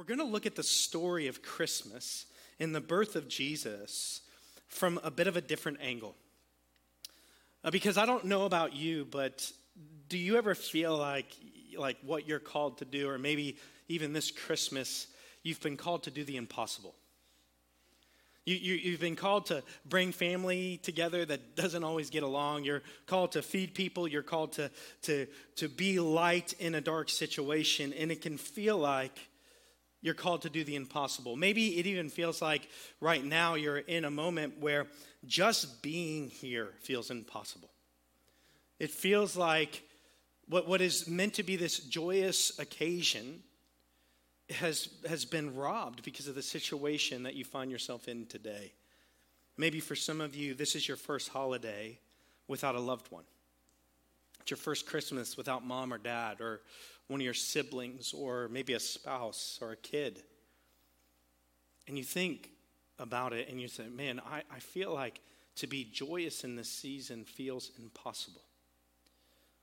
[0.00, 2.24] We're going to look at the story of Christmas
[2.58, 4.22] and the birth of Jesus
[4.66, 6.16] from a bit of a different angle.
[7.62, 9.52] Uh, because I don't know about you, but
[10.08, 11.26] do you ever feel like
[11.76, 13.58] like what you're called to do or maybe
[13.88, 15.06] even this Christmas
[15.42, 16.94] you've been called to do the impossible?
[18.46, 22.64] You, you, have been called to bring family together that doesn't always get along.
[22.64, 24.08] You're called to feed people.
[24.08, 24.70] You're called to,
[25.02, 25.26] to,
[25.56, 27.92] to be light in a dark situation.
[27.92, 29.29] And it can feel like
[30.02, 31.36] you're called to do the impossible.
[31.36, 32.68] Maybe it even feels like
[33.00, 34.86] right now you're in a moment where
[35.26, 37.70] just being here feels impossible.
[38.78, 39.82] It feels like
[40.48, 43.42] what, what is meant to be this joyous occasion
[44.48, 48.72] has, has been robbed because of the situation that you find yourself in today.
[49.56, 51.98] Maybe for some of you, this is your first holiday
[52.48, 53.24] without a loved one.
[54.40, 56.62] It's your first Christmas without mom or dad, or,
[57.10, 60.22] one of your siblings or maybe a spouse or a kid.
[61.88, 62.50] And you think
[63.00, 65.20] about it and you say, man, I, I feel like
[65.56, 68.42] to be joyous in this season feels impossible.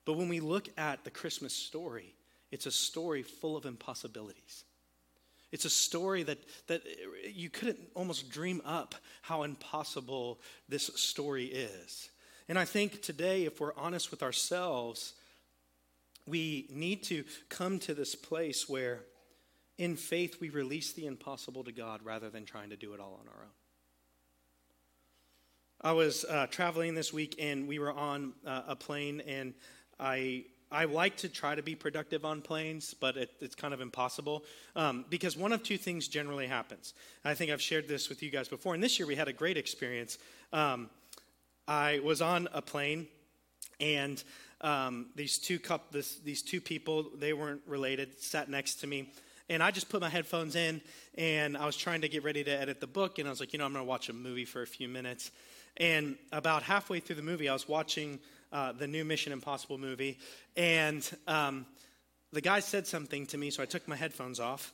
[0.04, 2.16] But when we look at the Christmas story,
[2.52, 4.66] it's a story full of impossibilities.
[5.54, 6.82] It's a story that, that
[7.34, 12.10] you couldn't almost dream up how impossible this story is.
[12.50, 15.14] And I think today, if we're honest with ourselves,
[16.28, 19.02] we need to come to this place where,
[19.78, 23.20] in faith, we release the impossible to God rather than trying to do it all
[23.22, 23.52] on our own.
[25.82, 29.54] I was uh, traveling this week and we were on uh, a plane, and
[30.00, 33.80] I I like to try to be productive on planes, but it, it's kind of
[33.80, 34.44] impossible
[34.76, 36.94] um, because one of two things generally happens.
[37.24, 39.34] I think I've shared this with you guys before, and this year we had a
[39.34, 40.18] great experience.
[40.52, 40.90] Um,
[41.68, 43.08] I was on a plane,
[43.80, 44.22] and
[44.62, 49.12] um, these two cup, this, these two people, they weren't related, sat next to me.
[49.50, 50.82] And I just put my headphones in
[51.18, 53.18] and I was trying to get ready to edit the book.
[53.18, 54.90] And I was like, you know, I'm going to watch a movie for a few
[54.90, 55.32] minutes.
[55.78, 58.20] And about halfway through the movie, I was watching
[58.52, 60.18] uh, the new Mission Impossible movie.
[60.58, 61.66] And um,
[62.34, 64.74] the guy said something to me, so I took my headphones off.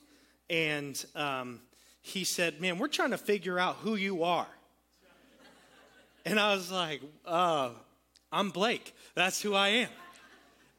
[0.50, 1.60] And um,
[2.02, 4.48] he said, Man, we're trying to figure out who you are.
[6.26, 7.70] And I was like, uh,
[8.34, 8.94] I'm Blake.
[9.14, 9.88] That's who I am.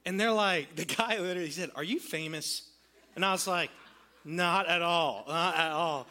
[0.05, 2.69] And they're like, the guy literally said, Are you famous?
[3.15, 3.71] And I was like,
[4.25, 5.23] Not at all.
[5.27, 6.07] Not at all.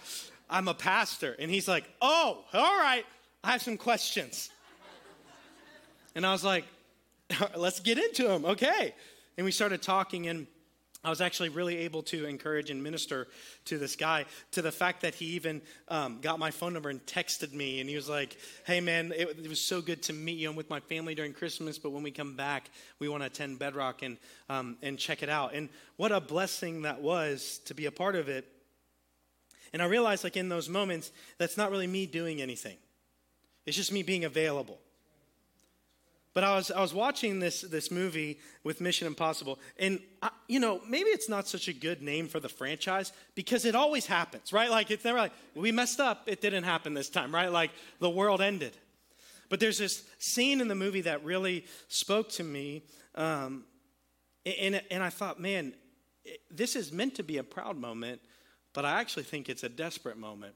[0.48, 1.36] I'm a pastor.
[1.38, 3.04] And he's like, Oh, all right.
[3.44, 4.50] I have some questions.
[6.14, 6.64] And I was like,
[7.56, 8.46] Let's get into them.
[8.46, 8.94] Okay.
[9.36, 10.46] And we started talking, and
[11.04, 13.28] I was actually really able to encourage and minister
[13.66, 17.04] to this guy to the fact that he even um, got my phone number and
[17.04, 17.80] texted me.
[17.80, 20.48] And he was like, Hey, man, it, it, was so good to meet you.
[20.48, 23.58] I'm with my family during Christmas, but when we come back, we want to attend
[23.58, 24.16] Bedrock and,
[24.48, 25.54] um, and check it out.
[25.54, 28.46] And what a blessing that was to be a part of it.
[29.74, 32.78] And I realized, like, in those moments, that's not really me doing anything,
[33.66, 34.78] it's just me being available.
[36.34, 40.58] But I was, I was watching this, this movie with Mission Impossible, and, I, you
[40.58, 44.52] know, maybe it's not such a good name for the franchise because it always happens,
[44.52, 44.68] right?
[44.68, 47.52] Like, it's never like, we messed up, it didn't happen this time, right?
[47.52, 48.76] Like, the world ended.
[49.48, 52.82] But there's this scene in the movie that really spoke to me,
[53.14, 53.64] um,
[54.44, 55.72] and, and I thought, man,
[56.50, 58.20] this is meant to be a proud moment,
[58.72, 60.54] but I actually think it's a desperate moment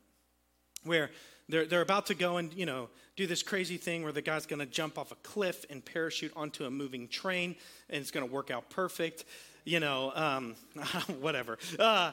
[0.83, 1.11] where
[1.49, 4.47] they're, they're about to go and, you know, do this crazy thing where the guy's
[4.47, 7.57] going to jump off a cliff and parachute onto a moving train,
[7.89, 9.25] and it's going to work out perfect,
[9.65, 10.55] you know, um,
[11.21, 11.59] whatever.
[11.79, 12.13] Uh,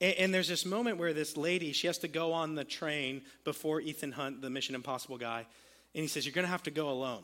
[0.00, 3.22] and, and there's this moment where this lady, she has to go on the train
[3.44, 5.46] before Ethan Hunt, the Mission Impossible guy,
[5.94, 7.22] and he says, You're going to have to go alone.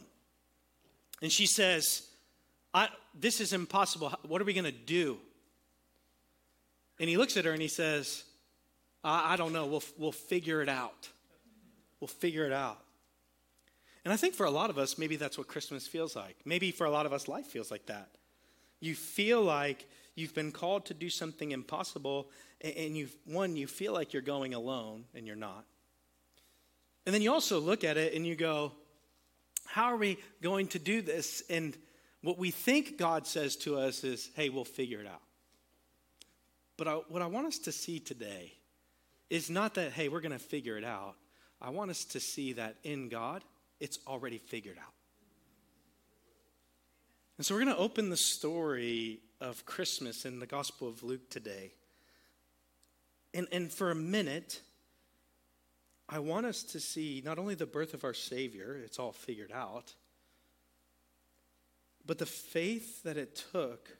[1.22, 2.02] And she says,
[2.74, 4.14] I, This is impossible.
[4.26, 5.18] What are we going to do?
[7.00, 8.24] And he looks at her and he says,
[9.08, 9.66] I, I don't know.
[9.66, 11.08] We'll, we'll figure it out.
[12.00, 12.78] We'll figure it out.
[14.04, 16.36] And I think for a lot of us, maybe that's what Christmas feels like.
[16.44, 18.08] Maybe for a lot of us, life feels like that.
[18.80, 22.30] You feel like you've been called to do something impossible,
[22.60, 25.64] and you one, you feel like you're going alone, and you're not.
[27.06, 28.72] And then you also look at it and you go,
[29.64, 31.42] How are we going to do this?
[31.48, 31.76] And
[32.22, 35.22] what we think God says to us is, Hey, we'll figure it out.
[36.76, 38.57] But I, what I want us to see today
[39.30, 41.14] is not that, hey, we're going to figure it out.
[41.60, 43.44] I want us to see that in God,
[43.80, 44.92] it's already figured out.
[47.36, 51.30] And so we're going to open the story of Christmas in the Gospel of Luke
[51.30, 51.72] today.
[53.34, 54.60] And, and for a minute,
[56.08, 59.52] I want us to see not only the birth of our Savior, it's all figured
[59.52, 59.94] out,
[62.06, 63.90] but the faith that it took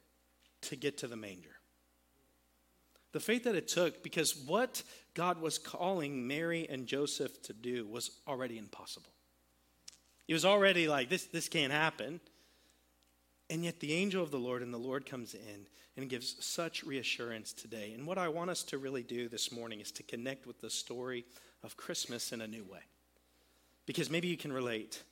[0.63, 1.59] to get to the manger
[3.13, 4.83] The faith that it took, because what
[5.15, 9.11] God was calling Mary and Joseph to do was already impossible.
[10.27, 12.21] It was already like, this, this can't happen.
[13.51, 15.67] And yet the angel of the Lord and the Lord comes in
[15.97, 17.93] and gives such reassurance today.
[17.95, 20.71] And what I want us to really do this morning is to connect with the
[20.71, 21.25] story
[21.65, 22.81] of Christmas in a new way.
[23.87, 25.03] Because maybe you can relate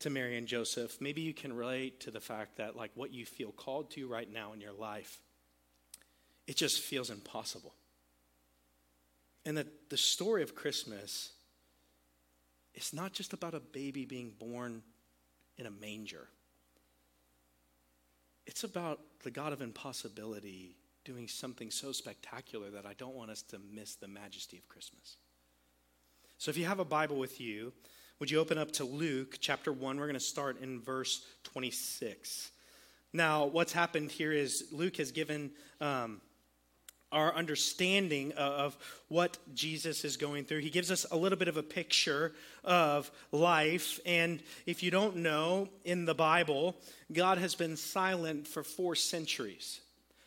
[0.00, 0.98] to Mary and Joseph.
[1.00, 4.32] Maybe you can relate to the fact that, like, what you feel called to right
[4.32, 5.20] now in your life,
[6.46, 7.74] it just feels impossible.
[9.46, 11.32] And that the story of Christmas
[12.74, 14.82] is not just about a baby being born
[15.58, 16.28] in a manger,
[18.46, 23.42] it's about the God of impossibility doing something so spectacular that I don't want us
[23.42, 25.16] to miss the majesty of Christmas.
[26.38, 27.72] So if you have a Bible with you,
[28.18, 29.98] would you open up to Luke chapter 1?
[29.98, 32.50] We're going to start in verse 26.
[33.12, 35.50] Now, what's happened here is Luke has given
[35.80, 36.20] um,
[37.14, 38.76] our understanding of
[39.08, 40.58] what Jesus is going through.
[40.58, 42.32] He gives us a little bit of a picture
[42.64, 44.00] of life.
[44.04, 46.76] And if you don't know, in the Bible,
[47.12, 49.80] God has been silent for four centuries.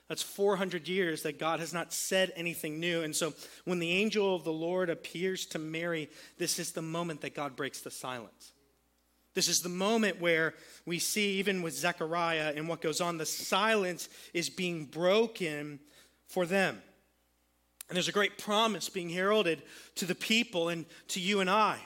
[0.07, 3.01] That's 400 years that God has not said anything new.
[3.01, 3.33] And so
[3.65, 7.57] when the angel of the Lord appears to Mary, this is the moment that God
[7.57, 8.53] breaks the silence.
[9.33, 10.55] This is the moment where
[10.85, 15.79] we see, even with Zechariah and what goes on, the silence is being broken
[16.27, 16.81] for them.
[17.89, 19.63] And there's a great promise being heralded
[19.95, 21.79] to the people and to you and I.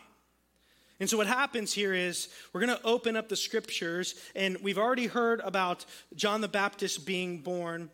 [0.99, 4.77] And so, what happens here is we're going to open up the scriptures, and we've
[4.77, 5.85] already heard about
[6.15, 7.89] John the Baptist being born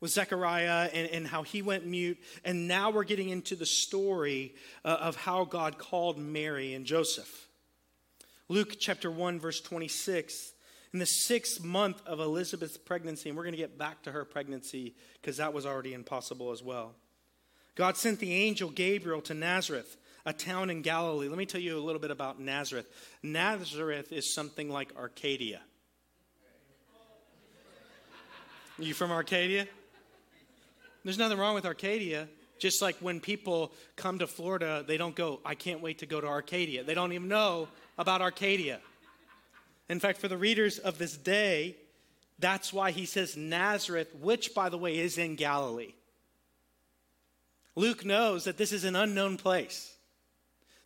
[0.00, 2.18] with Zechariah and, and how he went mute.
[2.44, 4.54] And now we're getting into the story
[4.84, 7.48] uh, of how God called Mary and Joseph.
[8.48, 10.52] Luke chapter 1, verse 26.
[10.92, 14.24] In the sixth month of Elizabeth's pregnancy, and we're going to get back to her
[14.24, 16.94] pregnancy because that was already impossible as well.
[17.74, 21.28] God sent the angel Gabriel to Nazareth, a town in Galilee.
[21.28, 22.86] Let me tell you a little bit about Nazareth.
[23.22, 25.60] Nazareth is something like Arcadia.
[28.78, 29.66] You from Arcadia?
[31.04, 32.28] There's nothing wrong with Arcadia.
[32.58, 36.20] Just like when people come to Florida, they don't go, I can't wait to go
[36.20, 36.82] to Arcadia.
[36.84, 37.68] They don't even know
[37.98, 38.80] about Arcadia.
[39.88, 41.76] In fact, for the readers of this day,
[42.38, 45.94] that's why he says Nazareth, which, by the way, is in Galilee.
[47.76, 49.94] Luke knows that this is an unknown place.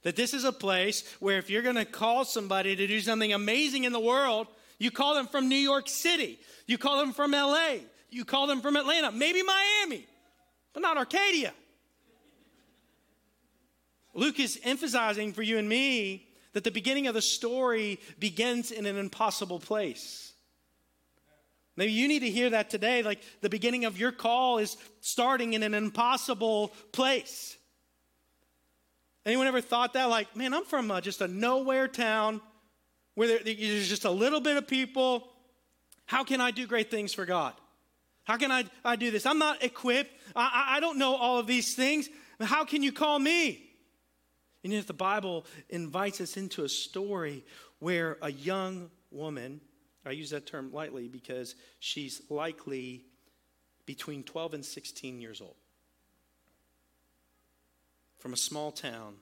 [0.02, 3.32] That this is a place where if you're going to call somebody to do something
[3.32, 4.46] amazing in the world,
[4.78, 7.76] you call them from New York City, you call them from LA,
[8.08, 10.06] you call them from Atlanta, maybe Miami,
[10.72, 11.52] but not Arcadia.
[14.14, 18.86] Luke is emphasizing for you and me that the beginning of the story begins in
[18.86, 20.32] an impossible place.
[21.76, 23.02] Maybe you need to hear that today.
[23.02, 27.56] Like the beginning of your call is starting in an impossible place.
[29.24, 30.06] Anyone ever thought that?
[30.06, 32.40] Like, man, I'm from uh, just a nowhere town
[33.14, 35.28] where there, there's just a little bit of people.
[36.06, 37.54] How can I do great things for God?
[38.24, 39.26] How can I, I do this?
[39.26, 40.12] I'm not equipped.
[40.34, 42.08] I, I don't know all of these things.
[42.40, 43.69] How can you call me?
[44.62, 47.44] And yet the Bible invites us into a story
[47.78, 49.60] where a young woman
[50.04, 53.04] I use that term lightly because she's likely
[53.84, 55.56] between 12 and 16 years old.
[58.18, 59.16] From a small town,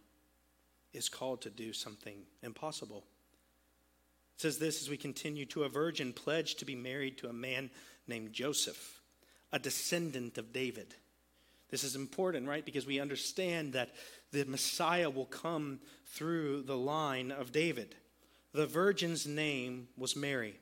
[0.92, 3.04] is called to do something impossible.
[4.36, 7.32] It says this as we continue to a virgin pledged to be married to a
[7.32, 7.70] man
[8.06, 9.00] named Joseph,
[9.52, 10.94] a descendant of David.
[11.70, 12.64] This is important, right?
[12.64, 13.90] Because we understand that
[14.32, 17.94] the Messiah will come through the line of David.
[18.52, 20.58] The virgin's name was Mary.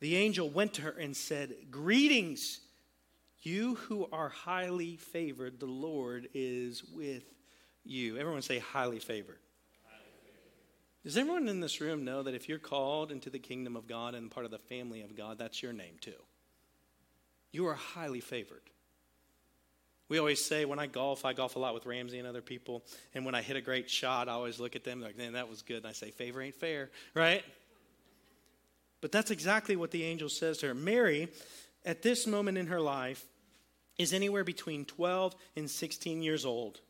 [0.00, 2.60] The angel went to her and said, Greetings,
[3.42, 7.24] you who are highly favored, the Lord is with
[7.84, 8.16] you.
[8.16, 9.38] Everyone say, highly favored.
[11.04, 14.14] Does everyone in this room know that if you're called into the kingdom of God
[14.14, 16.20] and part of the family of God, that's your name too?
[17.52, 18.62] You are highly favored.
[20.08, 22.82] We always say when I golf, I golf a lot with Ramsey and other people,
[23.14, 25.48] and when I hit a great shot, I always look at them like, man, that
[25.48, 25.78] was good.
[25.78, 27.44] And I say, favor ain't fair, right?
[29.00, 30.74] But that's exactly what the angel says to her.
[30.74, 31.28] Mary,
[31.84, 33.24] at this moment in her life,
[33.98, 36.80] is anywhere between 12 and 16 years old.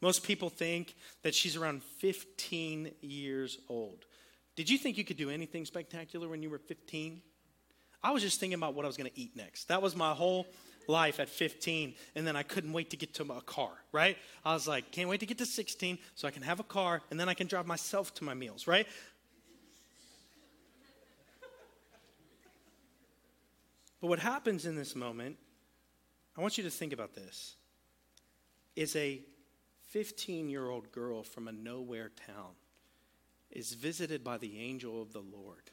[0.00, 4.04] Most people think that she's around 15 years old.
[4.54, 7.22] Did you think you could do anything spectacular when you were 15?
[8.02, 9.68] I was just thinking about what I was going to eat next.
[9.68, 10.46] That was my whole
[10.88, 11.94] life at 15.
[12.14, 14.16] And then I couldn't wait to get to a car, right?
[14.44, 17.02] I was like, can't wait to get to 16 so I can have a car
[17.10, 18.86] and then I can drive myself to my meals, right?
[24.00, 25.36] But what happens in this moment
[26.36, 27.56] I want you to think about this.
[28.74, 29.20] Is a
[29.88, 32.52] 15 year old girl from a nowhere town
[33.50, 35.70] is visited by the angel of the Lord.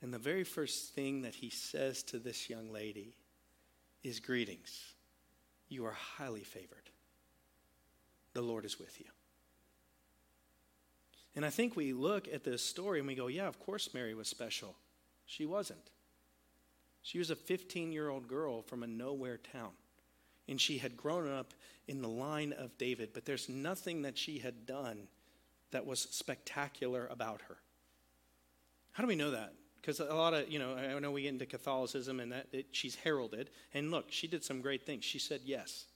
[0.00, 3.14] And the very first thing that he says to this young lady
[4.02, 4.94] is Greetings.
[5.68, 6.90] You are highly favored.
[8.34, 9.06] The Lord is with you.
[11.34, 14.14] And I think we look at this story and we go, yeah, of course Mary
[14.14, 14.74] was special.
[15.24, 15.90] She wasn't.
[17.02, 19.70] She was a 15 year old girl from a nowhere town.
[20.48, 21.54] And she had grown up
[21.88, 25.08] in the line of David, but there's nothing that she had done
[25.70, 27.56] that was spectacular about her.
[28.92, 29.54] How do we know that?
[29.82, 32.66] Because a lot of, you know, I know we get into Catholicism and that it,
[32.70, 33.50] she's heralded.
[33.74, 35.04] And look, she did some great things.
[35.04, 35.86] She said yes.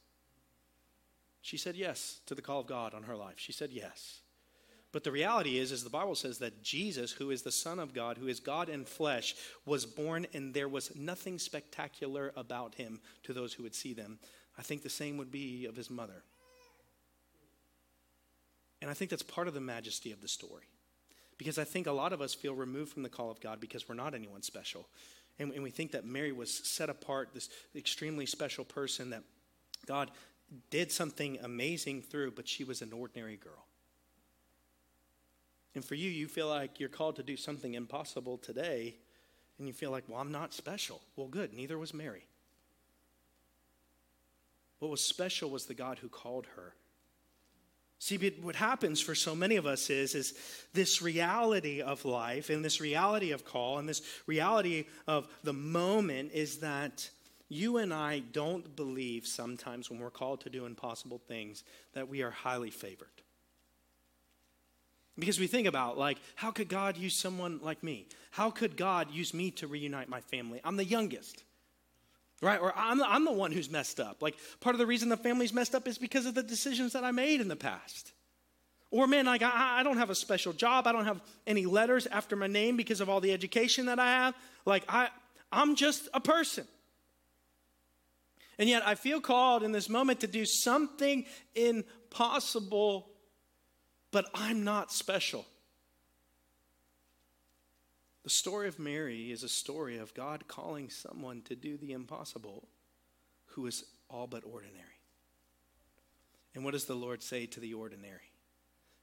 [1.41, 3.37] She said yes to the call of God on her life.
[3.37, 4.23] She said yes.
[4.91, 7.95] But the reality is, is the Bible says that Jesus, who is the Son of
[7.95, 13.01] God, who is God in flesh, was born and there was nothing spectacular about him
[13.23, 14.19] to those who would see them.
[14.59, 16.25] I think the same would be of his mother.
[18.83, 20.65] And I think that's part of the majesty of the story.
[21.39, 23.89] Because I think a lot of us feel removed from the call of God because
[23.89, 24.89] we're not anyone special.
[25.39, 29.23] And, and we think that Mary was set apart, this extremely special person that
[29.87, 30.11] God
[30.71, 33.67] did something amazing through, but she was an ordinary girl.
[35.75, 38.97] And for you, you feel like you're called to do something impossible today,
[39.59, 41.03] and you feel like, well, I'm not special.
[41.17, 42.27] Well, good, neither was Mary.
[44.79, 46.75] What was special was the God who called her.
[47.99, 50.35] See, but what happens for so many of us is, is
[50.75, 56.33] this reality of life and this reality of call and this reality of the moment
[56.33, 57.09] is that
[57.49, 62.23] you and I don't believe sometimes when we're called to do impossible things that we
[62.23, 63.09] are highly favored.
[65.19, 68.07] Because we think about, like, how could God use someone like me?
[68.33, 70.61] How could God use me to reunite my family?
[70.63, 71.43] I'm the youngest,
[72.43, 72.61] right?
[72.61, 74.23] Or I'm the, I'm the one who's messed up.
[74.23, 77.05] Like, part of the reason the family's messed up is because of the decisions that
[77.05, 78.13] I made in the past.
[78.91, 80.87] Or, man, like, I, I don't have a special job.
[80.87, 84.07] I don't have any letters after my name because of all the education that I
[84.07, 84.35] have.
[84.65, 85.09] Like, I,
[85.51, 86.67] I'm just a person.
[88.59, 93.11] And yet, I feel called in this moment to do something impossible
[94.17, 95.45] but I'm not special.
[98.27, 102.67] The story of Mary is a story of God calling someone to do the impossible
[103.51, 104.99] who is all but ordinary.
[106.53, 108.33] And what does the Lord say to the ordinary?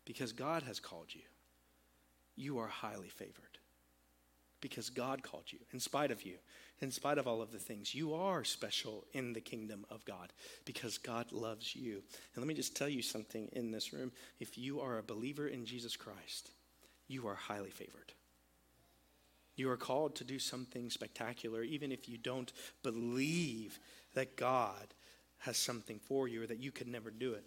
[0.04, 1.22] Because God has called you,
[2.36, 3.60] you are highly favored.
[4.60, 6.36] Because God called you, in spite of you,
[6.82, 7.96] in spite of all of the things.
[7.96, 10.34] You are special in the kingdom of God
[10.66, 12.04] because God loves you.
[12.36, 14.12] And let me just tell you something in this room.
[14.42, 16.52] If you are a believer in Jesus Christ,
[17.08, 18.12] you are highly favored.
[19.56, 23.80] You are called to do something spectacular, even if you don't believe
[24.16, 24.94] that God
[25.40, 27.44] has something for you or that you could never do it.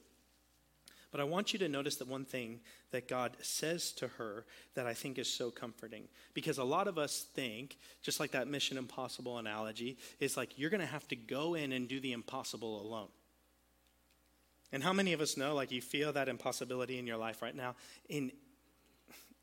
[1.10, 2.60] But I want you to notice that one thing
[2.90, 4.44] that God says to her
[4.75, 6.08] that I think is so comforting.
[6.34, 10.70] Because a lot of us think, just like that Mission Impossible analogy, is like you're
[10.70, 13.08] going to have to go in and do the impossible alone.
[14.72, 17.54] And how many of us know, like, you feel that impossibility in your life right
[17.54, 17.76] now?
[18.08, 18.32] In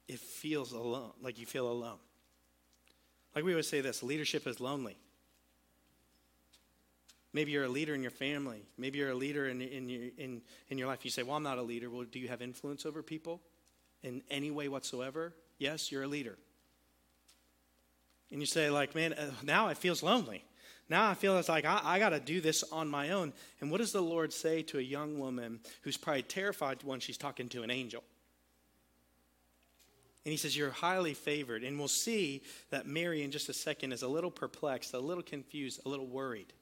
[0.07, 1.97] it feels alone, like you feel alone.
[3.35, 4.97] Like we always say this leadership is lonely.
[7.33, 8.63] Maybe you're a leader in your family.
[8.77, 11.03] Maybe you're a leader in, in, your, in, in your life.
[11.03, 11.89] You say, Well, I'm not a leader.
[11.89, 13.41] Well, do you have influence over people
[14.03, 15.33] in any way whatsoever?
[15.57, 16.37] Yes, you're a leader.
[18.31, 20.43] And you say, like, man, uh, now it feels lonely.
[20.89, 23.31] Now I feel it's like I, I got to do this on my own.
[23.61, 27.17] And what does the Lord say to a young woman who's probably terrified when she's
[27.17, 28.03] talking to an angel?
[30.25, 31.63] And he says, You're highly favored.
[31.63, 35.23] And we'll see that Mary, in just a second, is a little perplexed, a little
[35.23, 36.53] confused, a little worried.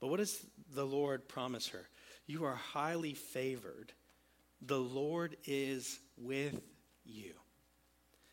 [0.00, 1.88] But what does the Lord promise her?
[2.26, 3.92] You are highly favored.
[4.62, 6.60] The Lord is with
[7.04, 7.32] you.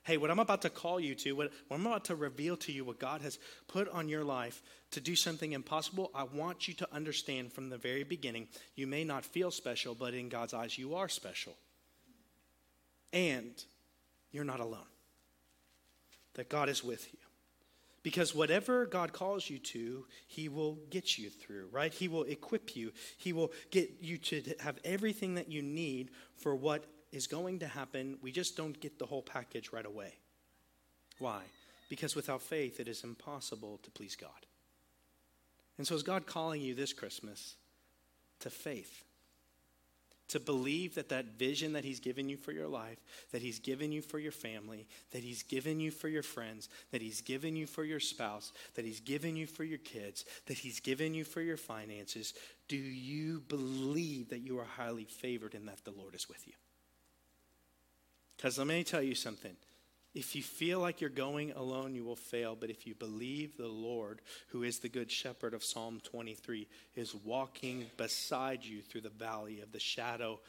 [0.04, 2.72] Hey, what I'm about to call you to, what, what, I'm about to reveal to
[2.72, 6.74] you, what God has put on your life to do something impossible, I want you
[6.76, 10.78] to understand from the very beginning you may not feel special, but in God's eyes,
[10.78, 11.58] you are special.
[13.12, 13.52] And
[14.38, 14.94] you're not alone,
[16.36, 17.20] that God is with you.
[18.04, 21.92] Because whatever God calls you to, He will get you through, right?
[21.92, 22.94] He will equip you.
[23.18, 27.68] He will get you to have everything that you need for what is going to
[27.68, 28.20] happen.
[28.22, 30.14] We just don't get the whole package right away.
[31.18, 31.42] Why?
[31.90, 34.46] Because without faith, it is impossible to please God.
[35.80, 37.56] And so, is God calling you this Christmas
[38.42, 39.04] to faith?
[40.30, 43.00] To believe that that vision that he's given you for your life,
[43.32, 47.02] that he's given you for your family, that he's given you for your friends, that
[47.02, 50.80] he's given you for your spouse, that he's given you for your kids, that he's
[50.80, 52.34] given you for your finances,
[52.68, 56.54] do you believe that you are highly favored and that the Lord is with you?
[58.36, 59.56] Because let me tell you something.
[60.14, 62.56] If you feel like you're going alone, you will fail.
[62.60, 67.14] But if you believe the Lord, who is the good shepherd of Psalm 23, is
[67.14, 70.40] walking beside you through the valley of the shadow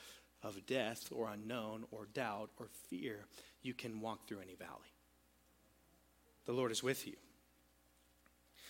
[0.42, 3.26] of death or unknown or doubt or fear,
[3.62, 4.92] you can walk through any valley.
[6.46, 7.14] The Lord is with you.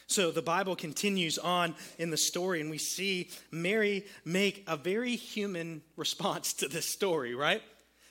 [0.09, 5.16] So the Bible continues on in the story, and we see Mary make a very
[5.16, 7.62] human response to this story, right?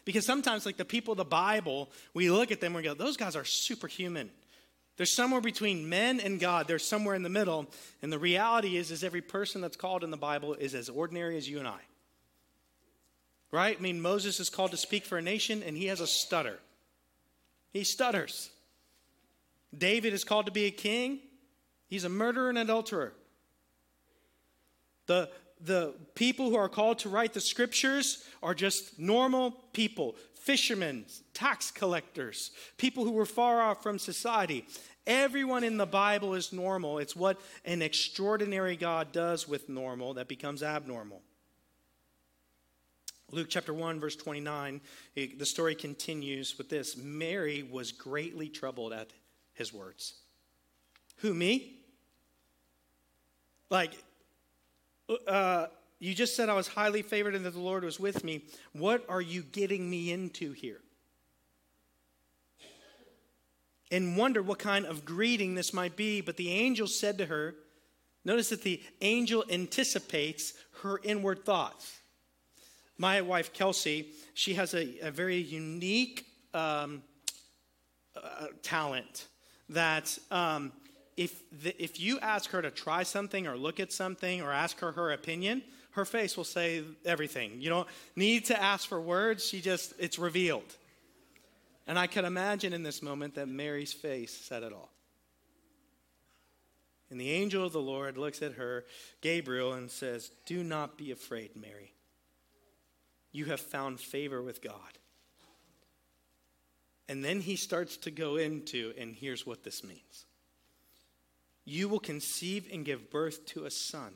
[0.07, 2.93] Because sometimes, like the people of the Bible, we look at them and we go,
[2.93, 4.29] those guys are superhuman.
[4.95, 6.65] They're somewhere between men and God.
[6.65, 7.67] They're somewhere in the middle.
[8.01, 11.35] And the reality is, is every person that's called in the Bible is as ordinary
[11.35, 11.81] as you and I.
[13.51, 13.75] Right?
[13.77, 16.57] I mean, Moses is called to speak for a nation, and he has a stutter.
[17.73, 18.49] He stutters.
[19.77, 21.19] David is called to be a king.
[21.89, 23.11] He's a murderer and adulterer.
[25.07, 25.29] The,
[25.61, 30.15] the people who are called to write the scriptures are just normal people
[30.47, 34.65] fishermen, tax collectors, people who were far off from society.
[35.05, 36.99] Everyone in the Bible is normal.
[36.99, 41.21] It's what an extraordinary God does with normal that becomes abnormal.
[43.31, 44.79] Luke chapter 1, verse 29,
[45.17, 49.11] eh, the story continues with this Mary was greatly troubled at
[49.53, 50.13] his words.
[51.17, 51.79] Who, me?
[53.69, 53.91] Like,
[55.27, 55.67] uh,
[55.99, 58.43] you just said I was highly favored and that the Lord was with me.
[58.73, 60.81] What are you getting me into here?
[63.89, 66.21] And wondered what kind of greeting this might be.
[66.21, 67.55] But the angel said to her,
[68.25, 71.99] Notice that the angel anticipates her inward thoughts.
[72.97, 77.03] My wife, Kelsey, she has a, a very unique um,
[78.21, 79.27] uh, talent
[79.69, 80.73] that um,
[81.17, 84.79] if, the, if you ask her to try something or look at something or ask
[84.79, 87.59] her her opinion, her face will say everything.
[87.59, 90.75] You don't need to ask for words, she just, it's revealed.
[91.87, 94.91] And I could imagine in this moment that Mary's face said it all.
[97.09, 98.85] And the angel of the Lord looks at her,
[99.21, 101.93] Gabriel, and says, Do not be afraid, Mary.
[103.31, 104.75] You have found favor with God.
[107.09, 110.26] And then he starts to go into, and here's what this means
[111.67, 114.13] you will conceive and give birth to a son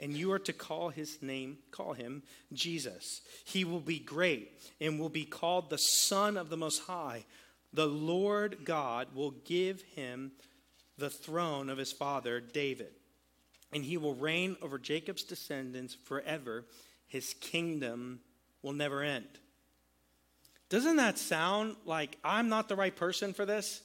[0.00, 3.20] and you are to call his name call him jesus.
[3.44, 7.26] He will be great and will be called the son of the most high.
[7.74, 10.32] The lord god will give him
[10.96, 12.92] the throne of his father david
[13.70, 16.64] and he will reign over jacob's descendants forever.
[17.06, 18.20] His kingdom
[18.62, 19.28] will never end.
[20.70, 23.82] Doesn't that sound like i'm not the right person for this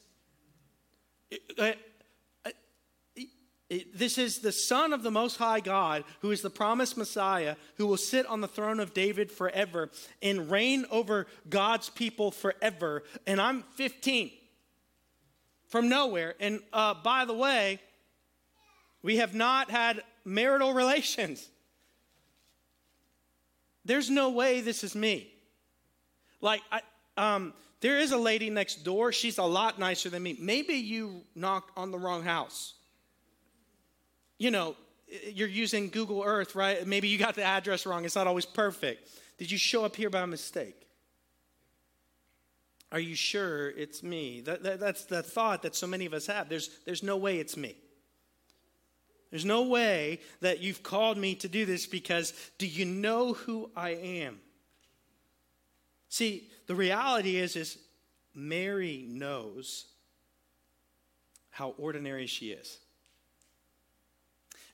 [3.93, 7.85] this is the Son of the Most High God, who is the promised Messiah, who
[7.85, 9.89] will sit on the throne of David forever
[10.21, 13.03] and reign over God's people forever.
[13.25, 14.31] And I'm 15
[15.67, 16.35] from nowhere.
[16.39, 17.81] And uh, by the way,
[19.01, 21.45] we have not had marital relations.
[23.83, 25.33] There's no way this is me.
[26.39, 26.81] Like, I,
[27.17, 29.11] um, there is a lady next door.
[29.11, 30.37] She's a lot nicer than me.
[30.39, 32.75] Maybe you knocked on the wrong house
[34.37, 34.75] you know,
[35.31, 36.85] you're using Google Earth, right?
[36.85, 38.05] Maybe you got the address wrong.
[38.05, 39.09] It's not always perfect.
[39.37, 40.87] Did you show up here by mistake?
[42.91, 44.41] Are you sure it's me?
[44.41, 46.49] That, that, that's the thought that so many of us have.
[46.49, 47.75] There's, there's no way it's me.
[49.29, 53.69] There's no way that you've called me to do this because do you know who
[53.75, 54.39] I am?
[56.09, 57.77] See, the reality is is
[58.33, 59.87] Mary knows
[61.49, 62.77] how ordinary she is.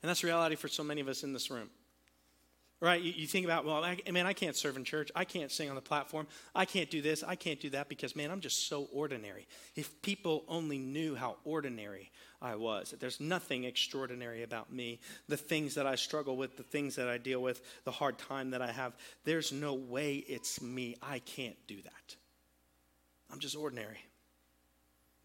[0.04, 1.70] And that's reality for so many of us in this room.
[2.82, 3.02] Right?
[3.02, 5.10] You, you think about, well, I, man, I can't serve in church.
[5.16, 6.28] I can't sing on the platform.
[6.54, 7.24] I can't do this.
[7.24, 9.48] I can't do that because, man, I'm just so ordinary.
[9.78, 12.12] If people only knew how ordinary
[12.42, 16.64] I was, that there's nothing extraordinary about me, the things that I struggle with, the
[16.64, 20.62] things that I deal with, the hard time that I have, there's no way it's
[20.62, 20.98] me.
[21.02, 22.16] I can't do that.
[23.32, 24.00] I'm just ordinary.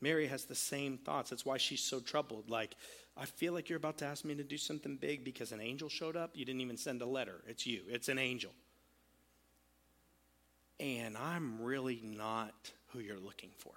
[0.01, 1.31] Mary has the same thoughts.
[1.31, 2.51] That's why she's so troubled.
[2.51, 2.77] Like,
[3.21, 5.89] I feel like you're about to ask me to do something big because an angel
[5.89, 6.31] showed up.
[6.35, 7.43] You didn't even send a letter.
[7.49, 8.53] It's you, it's an angel.
[10.79, 13.73] And I'm really not who you're looking for.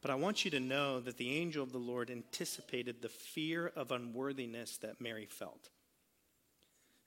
[0.00, 3.72] But I want you to know that the angel of the Lord anticipated the fear
[3.74, 5.70] of unworthiness that Mary felt.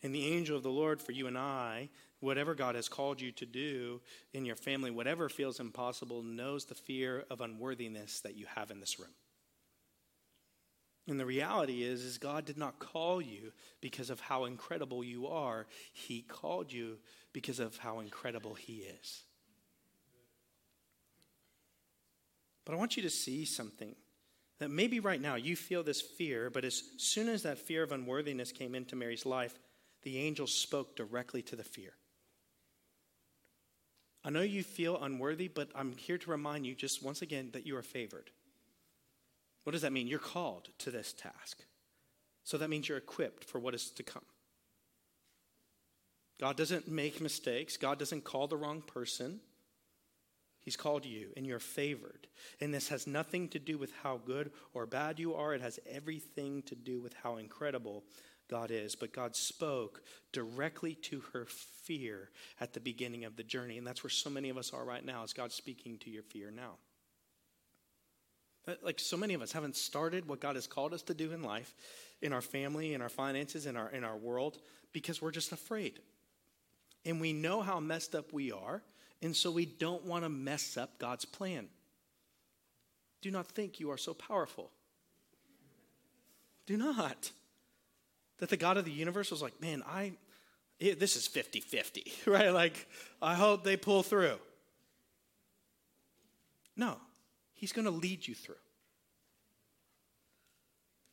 [0.04, 1.88] And the angel of the Lord for you and I,
[2.20, 4.02] whatever God has called you to do
[4.34, 8.82] in your family, whatever feels impossible, knows the fear of unworthiness that you have in
[8.82, 9.14] this room.
[11.12, 15.28] And the reality is is God did not call you because of how incredible you
[15.28, 15.68] are.
[15.92, 17.00] He called you
[17.34, 19.24] because of how incredible he is.
[22.64, 23.94] But I want you to see something
[24.60, 27.92] that maybe right now you feel this fear, but as soon as that fear of
[27.92, 29.60] unworthiness came into Mary's life,
[30.04, 31.92] the angel spoke directly to the fear.
[34.24, 37.68] I know you feel unworthy, but I'm here to remind you just once again that
[37.68, 38.32] you are favored.
[39.64, 40.08] What does that mean?
[40.08, 41.64] You're called to this task.
[42.44, 44.26] So that means you're equipped for what is to come.
[46.40, 49.40] God doesn't make mistakes, God doesn't call the wrong person.
[50.64, 52.28] He's called you and you're favored.
[52.60, 55.80] And this has nothing to do with how good or bad you are, it has
[55.90, 58.04] everything to do with how incredible
[58.48, 58.96] God is.
[58.96, 63.78] But God spoke directly to her fear at the beginning of the journey.
[63.78, 66.24] And that's where so many of us are right now, is God speaking to your
[66.24, 66.76] fear now.
[68.82, 71.42] Like so many of us haven't started what God has called us to do in
[71.42, 71.74] life,
[72.22, 74.60] in our family, in our finances, in our, in our world,
[74.94, 76.00] because we're just afraid.
[77.06, 78.84] And we know how messed up we are,
[79.22, 81.68] and so we don't want to mess up God's plan.
[83.22, 84.70] Do not think you are so powerful.
[86.68, 87.32] Do not.
[88.38, 90.14] That the God of the universe was like, man, I,
[90.80, 92.50] it, this is 50 50, right?
[92.50, 92.88] Like,
[93.22, 94.38] I hope they pull through.
[96.78, 96.98] No,
[97.62, 98.56] He's going to lead you through.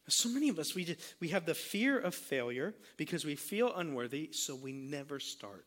[0.08, 3.76] So many of us, we, just, we have the fear of failure because we feel
[3.76, 5.66] unworthy, so we never start.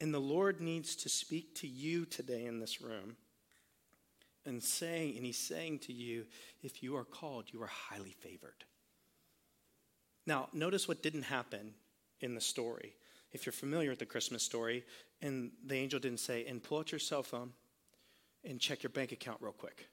[0.00, 3.16] And the Lord needs to speak to you today in this room
[4.46, 6.24] and saying, and He's saying to you,
[6.62, 8.64] if you are called, you are highly favored.
[10.26, 11.74] Now, notice what didn't happen
[12.22, 12.94] in the story.
[13.32, 14.84] If you're familiar with the Christmas story,
[15.20, 17.52] and the angel didn't say, and pull out your cell phone
[18.44, 19.86] and check your bank account real quick.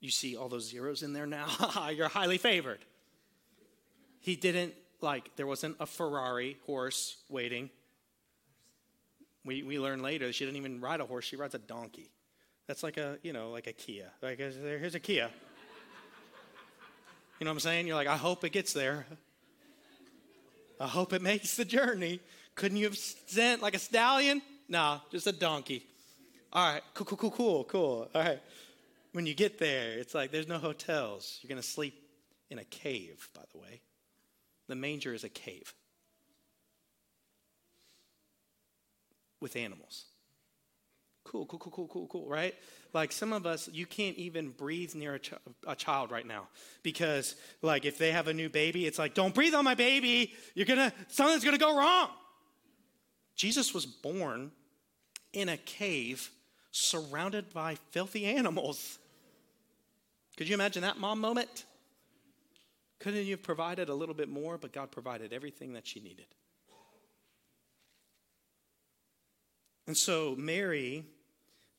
[0.00, 1.48] You see all those zeros in there now?
[1.94, 2.80] You're highly favored.
[4.20, 7.70] He didn't, like, there wasn't a Ferrari horse waiting.
[9.44, 12.10] We, we learn later she didn't even ride a horse, she rides a donkey.
[12.66, 14.10] That's like a, you know, like a Kia.
[14.22, 15.28] Like, here's a Kia.
[17.40, 17.86] You know what I'm saying?
[17.86, 19.06] You're like, I hope it gets there.
[20.80, 22.20] I hope it makes the journey.
[22.54, 24.40] Couldn't you have sent like a stallion?
[24.68, 25.86] No, just a donkey.
[26.54, 28.10] All right, cool, cool, cool, cool, cool.
[28.14, 28.40] All right.
[29.12, 31.38] When you get there, it's like there's no hotels.
[31.42, 31.94] You're going to sleep
[32.50, 33.80] in a cave, by the way.
[34.68, 35.74] The manger is a cave
[39.40, 40.04] with animals.
[41.24, 42.54] Cool, cool, cool, cool, cool, cool, right?
[42.92, 45.34] Like some of us, you can't even breathe near a, ch-
[45.66, 46.48] a, child right now
[46.82, 50.32] because, like, if they have a new baby, it's like, don't breathe on my baby.
[50.54, 52.10] You're gonna, something's gonna go wrong.
[53.34, 54.52] Jesus was born
[55.32, 56.30] in a cave
[56.74, 58.98] surrounded by filthy animals.
[60.36, 61.66] Could you imagine that mom moment?
[62.98, 64.58] Couldn't you have provided a little bit more?
[64.58, 66.26] But God provided everything that she needed.
[69.86, 71.04] And so Mary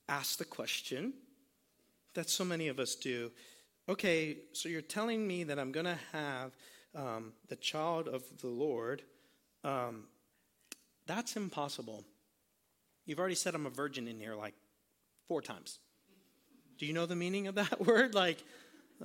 [0.08, 1.13] asked the question
[2.13, 3.31] that so many of us do
[3.88, 6.55] okay, so you're telling me that I'm going to have
[6.95, 9.03] um, the child of the Lord.
[9.63, 10.05] Um,
[11.05, 12.03] that's impossible.
[13.05, 14.55] You've already said I'm a virgin in here like
[15.27, 15.79] four times.
[16.77, 18.13] Do you know the meaning of that word?
[18.13, 18.43] Like,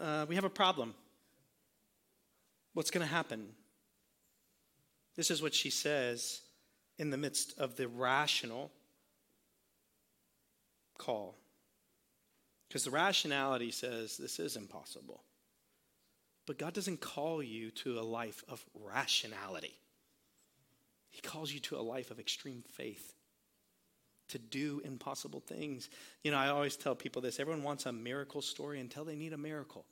[0.00, 0.94] uh, we have a problem.
[2.74, 3.48] What's going to happen?
[5.16, 6.40] This is what she says
[6.98, 8.70] in the midst of the rational
[10.98, 11.37] call.
[12.68, 15.24] Because the rationality says this is impossible.
[16.46, 19.76] But God doesn't call you to a life of rationality,
[21.11, 23.14] He calls you to a life of extreme faith
[24.31, 25.88] to do impossible things.
[26.23, 29.33] You know, I always tell people this everyone wants a miracle story until they need
[29.33, 29.85] a miracle.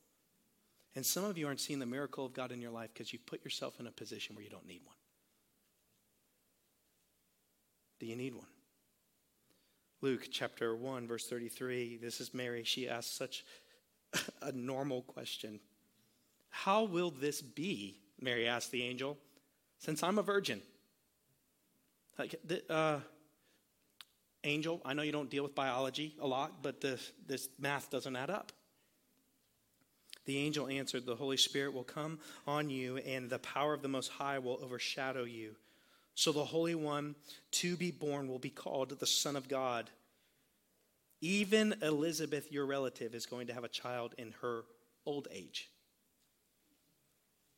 [0.94, 3.26] And some of you aren't seeing the miracle of God in your life because you've
[3.26, 4.96] put yourself in a position where you don't need one.
[8.00, 8.46] Do you need one?
[10.00, 11.96] Luke chapter 1, verse 33.
[11.96, 12.62] This is Mary.
[12.64, 13.44] She asks such
[14.42, 15.60] a normal question
[16.50, 18.00] How will this be?
[18.20, 19.16] Mary asked the angel,
[19.78, 20.60] since I'm a virgin.
[22.18, 22.34] Like,
[22.68, 22.98] uh,
[24.44, 28.14] Angel, I know you don't deal with biology a lot, but this, this math doesn't
[28.14, 28.52] add up.
[30.26, 33.88] The angel answered, The Holy Spirit will come on you, and the power of the
[33.88, 35.56] Most High will overshadow you.
[36.14, 37.14] So the Holy One
[37.52, 39.88] to be born will be called the Son of God.
[41.20, 44.64] Even Elizabeth, your relative, is going to have a child in her
[45.06, 45.70] old age.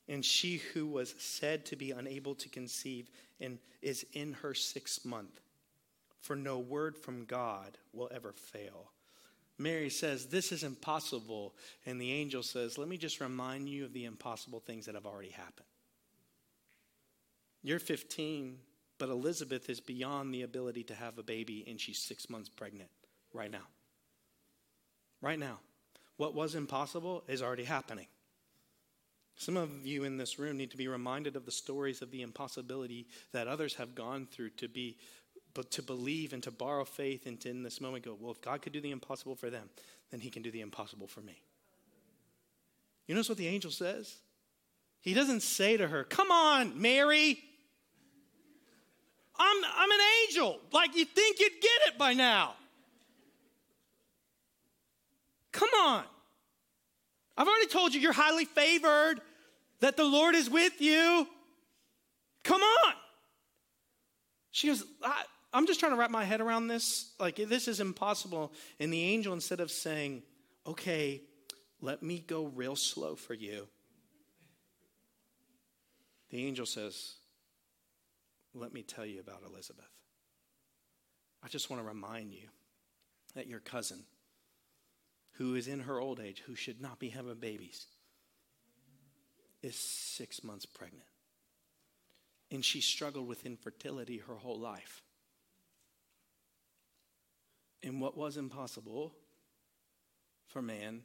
[0.08, 5.04] And she who was said to be unable to conceive and is in her sixth
[5.04, 5.40] month.
[6.20, 8.92] For no word from God will ever fail.
[9.58, 11.54] Mary says, This is impossible.
[11.86, 15.06] And the angel says, Let me just remind you of the impossible things that have
[15.06, 15.66] already happened.
[17.62, 18.58] You're 15,
[18.98, 22.90] but Elizabeth is beyond the ability to have a baby, and she's six months pregnant
[23.34, 23.66] right now.
[25.20, 25.58] Right now.
[26.16, 28.06] What was impossible is already happening.
[29.36, 32.20] Some of you in this room need to be reminded of the stories of the
[32.20, 34.98] impossibility that others have gone through to be
[35.54, 38.40] but to believe and to borrow faith and to in this moment go, well, if
[38.40, 39.68] God could do the impossible for them,
[40.10, 41.42] then he can do the impossible for me.
[43.06, 44.16] You notice what the angel says?
[45.00, 47.38] He doesn't say to her, Come on, Mary.
[49.36, 50.58] I'm, I'm an angel.
[50.72, 52.54] Like you think you'd get it by now.
[55.52, 56.04] Come on.
[57.36, 59.20] I've already told you you're highly favored
[59.80, 61.26] that the Lord is with you.
[62.44, 62.94] Come on.
[64.50, 64.84] She goes,
[65.52, 67.12] I, am just trying to wrap my head around this.
[67.18, 68.52] Like, this is impossible.
[68.78, 70.22] And the angel, instead of saying,
[70.66, 71.22] okay,
[71.80, 73.66] let me go real slow for you,
[76.30, 77.14] the angel says,
[78.54, 79.84] let me tell you about Elizabeth.
[81.42, 82.48] I just want to remind you
[83.34, 84.02] that your cousin,
[85.32, 87.86] who is in her old age, who should not be having babies,
[89.62, 91.06] is six months pregnant.
[92.50, 95.02] And she struggled with infertility her whole life.
[97.82, 99.14] And what was impossible
[100.46, 101.02] for man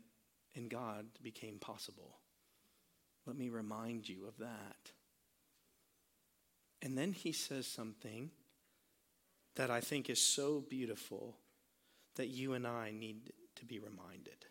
[0.56, 2.18] and God became possible.
[3.26, 4.92] Let me remind you of that.
[6.82, 8.30] And then he says something
[9.56, 11.38] that I think is so beautiful
[12.16, 14.46] that you and I need to be reminded.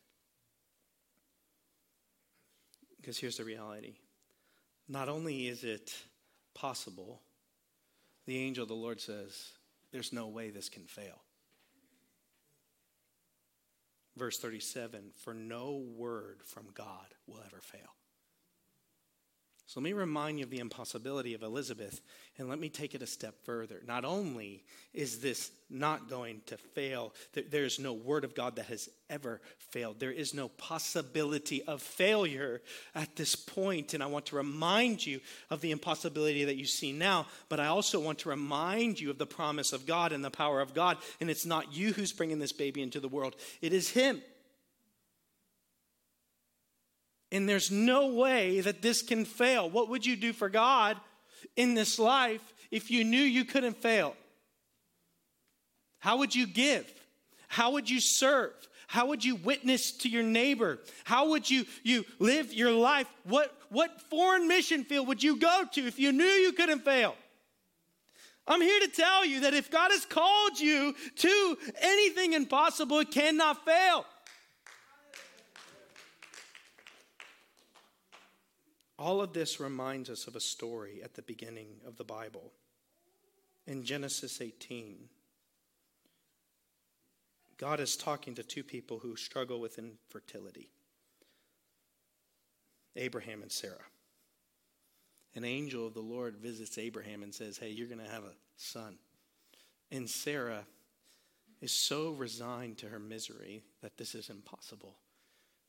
[2.97, 3.97] Because here's the reality
[4.89, 5.95] not only is it
[6.55, 7.21] possible,
[8.27, 9.53] the angel of the Lord says,
[9.93, 11.23] there's no way this can fail.
[14.17, 17.95] Verse 37 For no word from God will ever fail.
[19.67, 22.03] So let me remind you of the impossibility of Elizabeth,
[22.37, 23.81] and let me take it a step further.
[23.87, 27.15] Not only is this not going to fail,
[27.51, 29.99] there's no word of God that has ever failed.
[29.99, 32.61] There is no possibility of failure
[32.95, 36.93] at this point, and I want to remind you of the impossibility that you see
[36.93, 40.31] now, but I also want to remind you of the promise of God and the
[40.31, 43.73] power of God, and it's not you who's bringing this baby into the world, it
[43.73, 44.21] is Him.
[47.35, 49.69] And there's no way that this can fail.
[49.69, 50.97] What would you do for God
[51.57, 54.15] in this life if you knew you couldn't fail?
[55.99, 56.89] How would you give?
[57.49, 58.53] How would you serve?
[58.87, 60.79] How would you witness to your neighbor?
[61.03, 63.09] How would you, you live your life?
[63.25, 67.17] What, what foreign mission field would you go to if you knew you couldn't fail?
[68.47, 73.11] I'm here to tell you that if God has called you to anything impossible, it
[73.11, 74.07] cannot fail.
[78.99, 82.53] All of this reminds us of a story at the beginning of the Bible.
[83.67, 85.09] In Genesis 18,
[87.59, 90.69] God is talking to two people who struggle with infertility
[92.97, 93.75] Abraham and Sarah.
[95.35, 98.37] An angel of the Lord visits Abraham and says, Hey, you're going to have a
[98.57, 98.97] son.
[99.91, 100.65] And Sarah
[101.61, 104.95] is so resigned to her misery that this is impossible.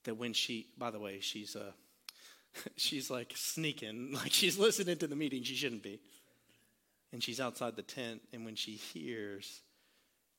[0.04, 1.74] That when she, by the way, she's a
[2.76, 5.44] she's like sneaking, like she's listening to the meeting.
[5.44, 6.00] She shouldn't be.
[7.14, 9.62] And she's outside the tent, and when she hears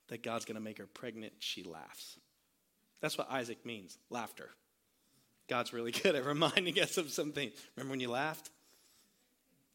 [0.09, 2.19] that God's going to make her pregnant, she laughs.
[3.01, 4.51] That's what Isaac means laughter.
[5.49, 7.51] God's really good at reminding us of something.
[7.77, 8.51] Remember when you laughed?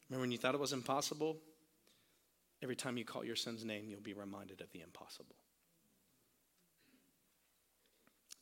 [0.08, 1.38] Remember when you thought it was impossible?
[2.62, 5.34] Every time you call your son's name, you'll be reminded of the impossible.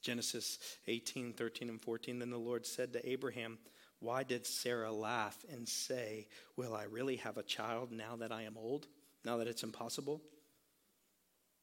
[0.03, 0.59] Genesis
[0.89, 2.19] 18, 13, and 14.
[2.19, 3.59] Then the Lord said to Abraham,
[4.01, 8.43] why did Sarah laugh and say, Will I really have a child now that I
[8.43, 8.87] am old,
[9.25, 10.23] now that it's impossible?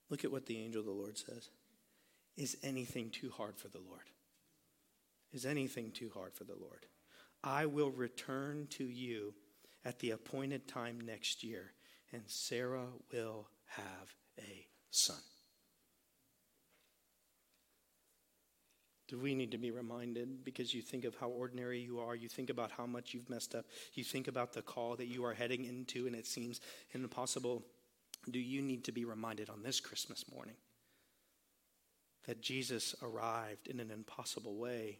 [0.10, 1.50] Look at what the angel of the Lord says.
[2.38, 4.10] Is anything too hard for the Lord?
[5.34, 6.86] Is anything too hard for the Lord?
[7.43, 9.34] I will return to you
[9.84, 11.71] at the appointed time next year,
[12.13, 15.17] and Sarah will have a son.
[19.07, 22.15] Do we need to be reminded because you think of how ordinary you are?
[22.15, 23.65] You think about how much you've messed up.
[23.93, 26.59] You think about the call that you are heading into, and it seems
[26.93, 27.63] impossible.
[28.29, 30.55] Do you need to be reminded on this Christmas morning
[32.27, 34.99] that Jesus arrived in an impossible way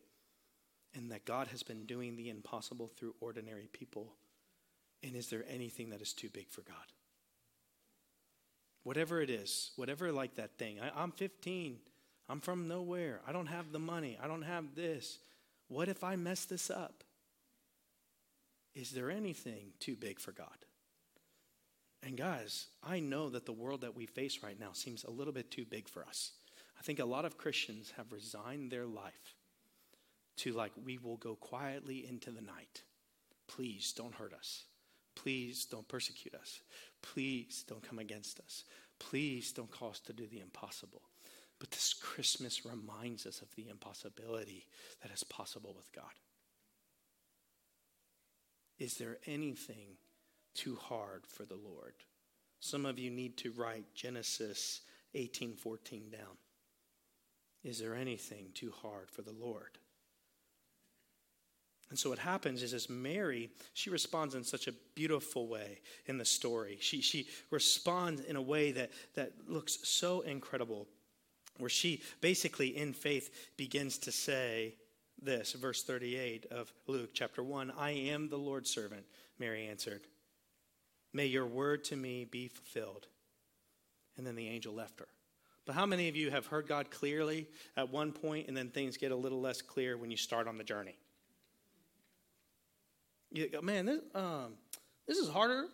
[0.95, 4.13] and that God has been doing the impossible through ordinary people.
[5.03, 6.75] And is there anything that is too big for God?
[8.83, 10.79] Whatever it is, whatever like that thing.
[10.79, 11.77] I, I'm 15.
[12.29, 13.21] I'm from nowhere.
[13.27, 14.17] I don't have the money.
[14.21, 15.19] I don't have this.
[15.69, 17.03] What if I mess this up?
[18.75, 20.47] Is there anything too big for God?
[22.03, 25.33] And guys, I know that the world that we face right now seems a little
[25.33, 26.31] bit too big for us.
[26.79, 29.35] I think a lot of Christians have resigned their life
[30.37, 32.83] to, like, we will go quietly into the night.
[33.47, 34.65] Please don't hurt us.
[35.15, 36.61] Please don't persecute us.
[37.01, 38.63] Please don't come against us.
[38.99, 41.01] Please don't cause us to do the impossible.
[41.59, 44.67] But this Christmas reminds us of the impossibility
[45.01, 46.13] that is possible with God.
[48.77, 49.97] Is there anything
[50.53, 51.93] too hard for the Lord?
[52.59, 54.81] Some of you need to write Genesis
[55.15, 56.37] 18:14 down.
[57.63, 59.79] Is there anything too hard for the Lord?
[61.89, 66.17] And so what happens is as Mary, she responds in such a beautiful way in
[66.17, 66.77] the story.
[66.81, 70.87] She, she responds in a way that, that looks so incredible,
[71.59, 74.75] where she basically in faith begins to say
[75.21, 79.05] this, verse 38 of Luke chapter 1 I am the Lord's servant,
[79.39, 80.01] Mary answered.
[81.13, 83.07] May your word to me be fulfilled.
[84.17, 85.07] And then the angel left her.
[85.65, 88.97] But how many of you have heard God clearly at one point and then things
[88.97, 90.97] get a little less clear when you start on the journey?
[93.31, 94.53] You go, man, this, um,
[95.07, 95.65] this is harder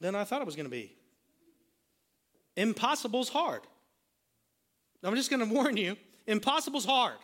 [0.00, 0.96] than I thought it was going to be.
[2.56, 3.62] Impossible's hard.
[5.04, 7.16] I'm just going to warn you impossible's hard.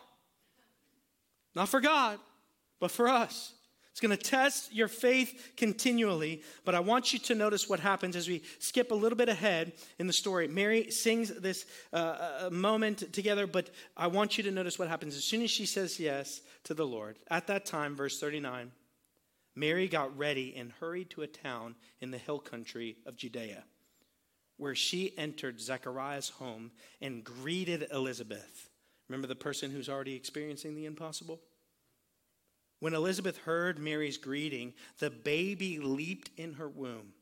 [1.55, 2.19] Not for God,
[2.79, 3.53] but for us.
[3.91, 6.43] It's going to test your faith continually.
[6.63, 9.73] But I want you to notice what happens as we skip a little bit ahead
[9.99, 10.47] in the story.
[10.47, 15.25] Mary sings this uh, moment together, but I want you to notice what happens as
[15.25, 17.19] soon as she says yes to the Lord.
[17.29, 18.71] At that time, verse 39,
[19.55, 23.65] Mary got ready and hurried to a town in the hill country of Judea,
[24.61, 26.69] where she entered Zechariah's home
[27.01, 28.69] and greeted Elizabeth.
[29.09, 31.41] Remember the person who's already experiencing the impossible?
[32.79, 37.13] When Elizabeth heard Mary's greeting, the baby leaped in her womb,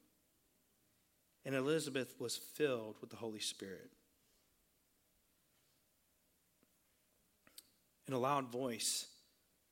[1.45, 3.89] and Elizabeth was filled with the Holy Spirit.
[8.05, 9.05] In a loud voice,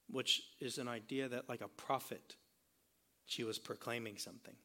[0.09, 2.37] which is an idea that, like a prophet,
[3.25, 4.55] she was proclaiming something.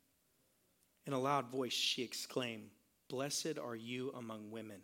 [1.05, 2.71] In a loud voice, she exclaimed,
[3.13, 4.81] Blessed are you among women,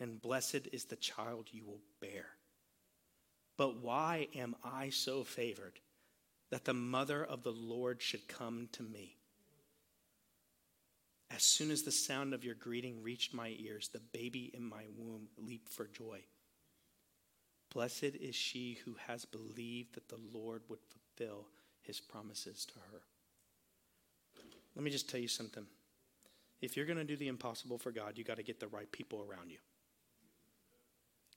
[0.00, 2.26] and blessed is the child you will bear.
[3.56, 5.78] But why am I so favored
[6.50, 9.14] that the mother of the Lord should come to me?
[11.30, 14.82] As soon as the sound of your greeting reached my ears, the baby in my
[14.98, 16.18] womb leaped for joy.
[17.72, 21.46] Blessed is she who has believed that the Lord would fulfill
[21.80, 23.02] his promises to her.
[24.74, 25.64] Let me just tell you something.
[26.62, 28.90] If you're going to do the impossible for God, you got to get the right
[28.90, 29.58] people around you.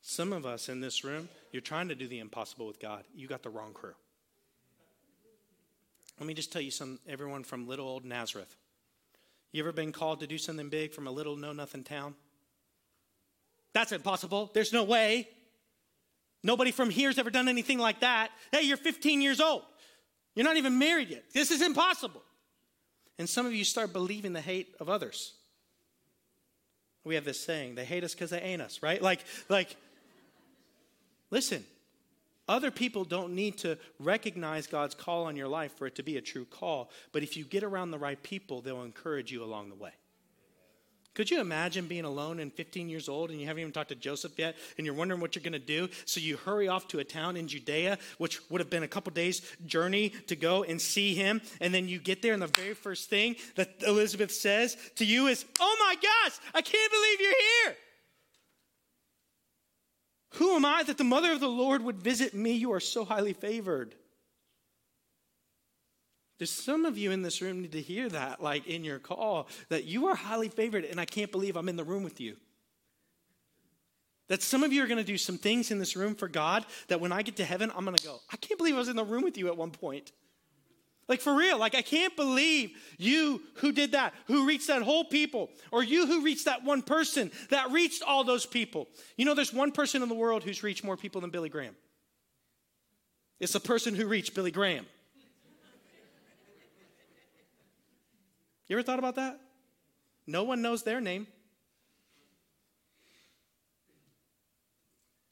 [0.02, 3.04] Some of us in this room, you're trying to do the impossible with God.
[3.16, 3.96] You got the wrong crew.
[6.20, 8.56] Let me just tell you some everyone from little old Nazareth.
[9.52, 12.14] You ever been called to do something big from a little know nothing town?
[13.74, 14.52] That's impossible.
[14.54, 15.28] There's no way.
[16.44, 18.30] Nobody from here's ever done anything like that.
[18.52, 19.64] Hey, you're 15 years old.
[20.36, 21.24] You're not even married yet.
[21.34, 22.22] This is impossible.
[23.18, 25.34] And some of you start believing the hate of others.
[27.04, 29.02] We have this saying, they hate us because they ain't us, right?
[29.02, 29.76] Like, like
[31.32, 31.66] Listen,
[32.48, 36.18] other people don't need to recognize God's call on your life for it to be
[36.18, 39.70] a true call, but if you get around the right people, they'll encourage you along
[39.70, 39.92] the way.
[41.16, 43.96] Could you imagine being alone and 15 years old and you haven't even talked to
[43.96, 45.88] Joseph yet and you're wondering what you're going to do?
[46.04, 49.14] So you hurry off to a town in Judea, which would have been a couple
[49.14, 51.42] days' journey to go and see him.
[51.62, 55.28] And then you get there, and the very first thing that Elizabeth says to you
[55.28, 57.76] is, Oh my gosh, I can't believe you're here.
[60.34, 62.52] Who am I that the mother of the Lord would visit me?
[62.52, 63.96] You are so highly favored.
[66.38, 69.48] There's some of you in this room need to hear that, like in your call,
[69.70, 72.36] that you are highly favored, and I can't believe I'm in the room with you.
[74.28, 76.66] That some of you are going to do some things in this room for God
[76.88, 78.90] that when I get to heaven, I'm going to go, I can't believe I was
[78.90, 80.12] in the room with you at one point.
[81.08, 85.06] Like for real, like I can't believe you who did that, who reached that whole
[85.06, 88.88] people, or you who reached that one person that reached all those people.
[89.16, 91.76] You know, there's one person in the world who's reached more people than Billy Graham.
[93.40, 94.88] It's the person who reached Billy Graham.
[98.68, 99.40] You ever thought about that?
[100.28, 101.28] No one knows their name.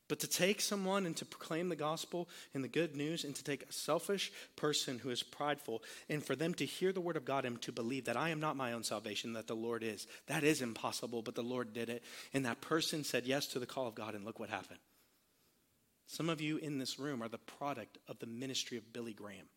[0.10, 3.44] But to take someone and to proclaim the gospel and the good news, and to
[3.44, 7.26] take a selfish person who is prideful, and for them to hear the word of
[7.26, 10.06] God and to believe that I am not my own salvation, that the Lord is,
[10.28, 12.04] that is impossible, but the Lord did it.
[12.34, 14.82] And that person said yes to the call of God, and look what happened.
[16.06, 19.48] Some of you in this room are the product of the ministry of Billy Graham,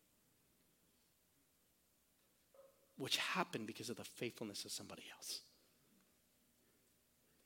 [2.97, 5.41] which happened because of the faithfulness of somebody else.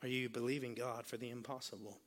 [0.01, 1.99] Are you believing God for the impossible?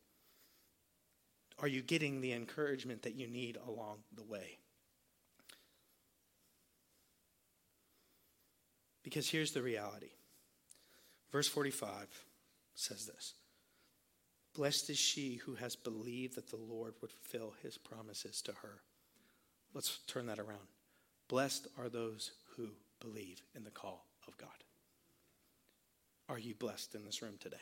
[1.59, 4.59] Are you getting the encouragement that you need along the way?
[9.03, 10.11] Because here's the reality.
[11.31, 12.09] Verse 45
[12.75, 13.35] says this
[14.55, 18.81] Blessed is she who has believed that the Lord would fulfill his promises to her.
[19.75, 20.67] Let's turn that around.
[21.29, 22.69] Blessed are those who
[23.05, 24.49] believe in the call of God.
[26.29, 27.57] Are you blessed in this room today?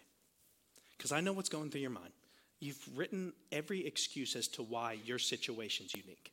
[0.97, 2.13] Because I know what's going through your mind.
[2.61, 6.33] You've written every excuse as to why your situation's unique.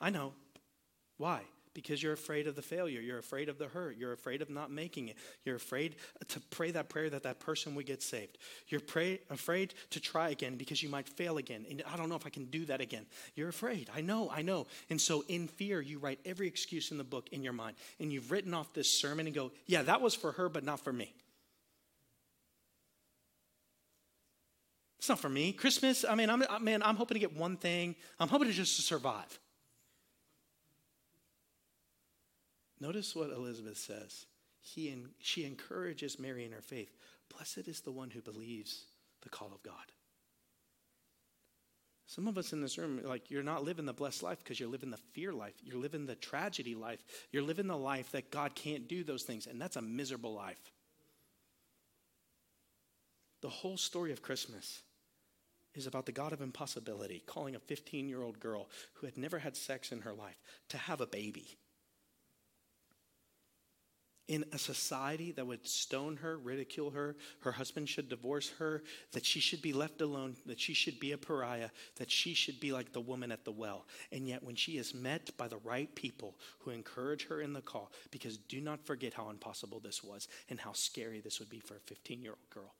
[0.00, 0.32] I know.
[1.16, 1.42] Why?
[1.74, 3.00] Because you're afraid of the failure.
[3.00, 3.96] You're afraid of the hurt.
[3.98, 5.16] You're afraid of not making it.
[5.44, 5.96] You're afraid
[6.28, 8.38] to pray that prayer that that person would get saved.
[8.68, 11.66] You're pray, afraid to try again because you might fail again.
[11.68, 13.06] And I don't know if I can do that again.
[13.34, 13.90] You're afraid.
[13.94, 14.66] I know, I know.
[14.88, 17.76] And so in fear, you write every excuse in the book in your mind.
[17.98, 20.80] And you've written off this sermon and go, yeah, that was for her, but not
[20.80, 21.12] for me.
[25.04, 25.52] It's not for me.
[25.52, 27.94] Christmas, I mean, I'm, man, I'm hoping to get one thing.
[28.18, 29.38] I'm hoping to just survive.
[32.80, 34.26] Notice what Elizabeth says.
[34.60, 36.96] He, she encourages Mary in her faith.
[37.34, 38.86] Blessed is the one who believes
[39.22, 39.92] the call of God.
[42.06, 44.68] Some of us in this room, like, you're not living the blessed life because you're
[44.68, 45.54] living the fear life.
[45.62, 47.02] You're living the tragedy life.
[47.32, 50.72] You're living the life that God can't do those things, and that's a miserable life.
[53.40, 54.82] The whole story of Christmas
[55.74, 59.38] is about the God of impossibility calling a 15 year old girl who had never
[59.38, 61.58] had sex in her life to have a baby.
[64.26, 69.26] In a society that would stone her, ridicule her, her husband should divorce her, that
[69.26, 72.72] she should be left alone, that she should be a pariah, that she should be
[72.72, 73.84] like the woman at the well.
[74.12, 77.60] And yet, when she is met by the right people who encourage her in the
[77.60, 81.60] call, because do not forget how impossible this was and how scary this would be
[81.60, 82.72] for a 15 year old girl.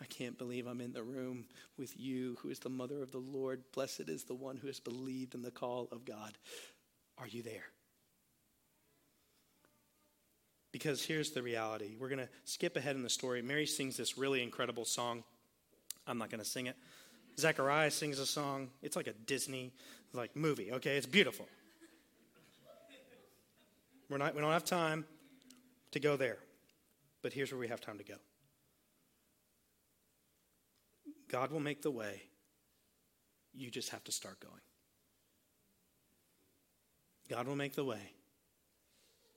[0.00, 1.44] I can't believe I'm in the room
[1.76, 3.62] with you, who is the mother of the Lord.
[3.72, 6.38] Blessed is the one who has believed in the call of God.
[7.18, 7.66] Are you there?
[10.72, 11.96] Because here's the reality.
[11.98, 13.42] We're going to skip ahead in the story.
[13.42, 15.24] Mary sings this really incredible song.
[16.06, 16.76] I'm not going to sing it.
[17.38, 18.68] Zechariah sings a song.
[18.82, 19.72] It's like a Disney
[20.12, 20.96] like movie, okay?
[20.96, 21.46] It's beautiful.
[24.08, 25.04] We're not, we don't have time
[25.92, 26.38] to go there.
[27.22, 28.14] But here's where we have time to go.
[31.30, 32.22] God will make the way.
[33.54, 34.54] You just have to start going.
[37.28, 38.12] God will make the way.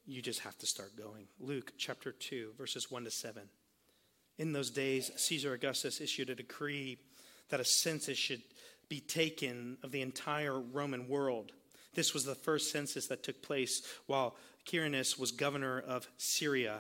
[0.06, 1.28] You just have to start going.
[1.40, 3.44] Luke chapter 2, verses 1 to 7.
[4.38, 6.98] In those days, Caesar Augustus issued a decree
[7.50, 8.42] that a census should
[8.90, 11.52] be taken of the entire Roman world.
[11.94, 14.36] This was the first census that took place while
[14.68, 16.80] Quirinus was governor of Syria.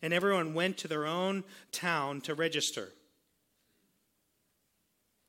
[0.00, 2.92] And everyone went to their own town to register.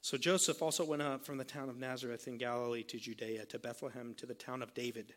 [0.02, 3.60] So Joseph also went up from the town of Nazareth in Galilee to Judea, to
[3.60, 5.14] Bethlehem, to the town of David,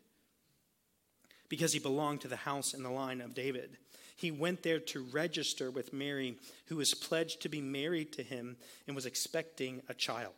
[1.51, 3.75] because he belonged to the house and the line of David.
[4.15, 6.37] He went there to register with Mary,
[6.67, 8.55] who was pledged to be married to him
[8.87, 10.31] and was expecting a child.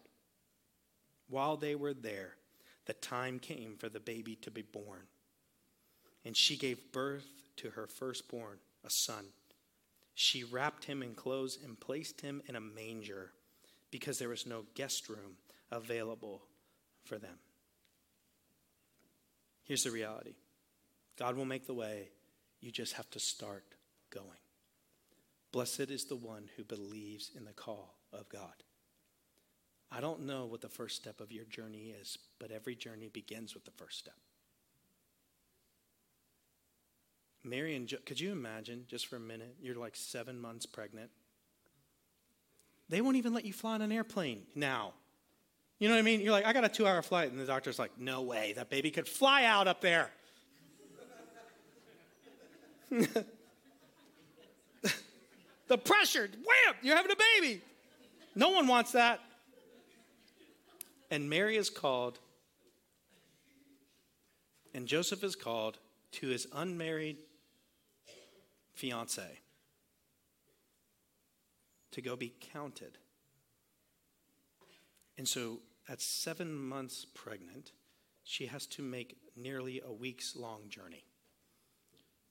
[1.29, 2.33] While they were there,
[2.87, 5.03] the time came for the baby to be born.
[6.25, 9.25] And she gave birth to her firstborn, a son.
[10.15, 13.33] She wrapped him in clothes and placed him in a manger
[13.91, 15.37] because there was no guest room
[15.69, 16.41] available
[17.03, 17.37] for them.
[19.63, 20.33] Here's the reality
[21.17, 22.09] God will make the way,
[22.59, 23.63] you just have to start
[24.09, 24.27] going.
[25.51, 28.63] Blessed is the one who believes in the call of God.
[29.91, 33.53] I don't know what the first step of your journey is, but every journey begins
[33.53, 34.15] with the first step.
[37.43, 39.55] Mary and could you imagine just for a minute?
[39.61, 41.11] You're like seven months pregnant.
[42.89, 44.93] They won't even let you fly on an airplane now.
[45.77, 46.21] You know what I mean?
[46.21, 47.31] You're like, I got a two hour flight.
[47.31, 50.11] And the doctor's like, no way, that baby could fly out up there.
[55.67, 57.61] the pressure, wham, you're having a baby.
[58.35, 59.19] No one wants that.
[61.09, 62.19] And Mary is called,
[64.73, 65.77] and Joseph is called
[66.13, 67.17] to his unmarried
[68.73, 69.39] fiance
[71.91, 72.97] to go be counted.
[75.17, 77.71] And so at seven months pregnant,
[78.23, 81.05] she has to make nearly a week's long journey.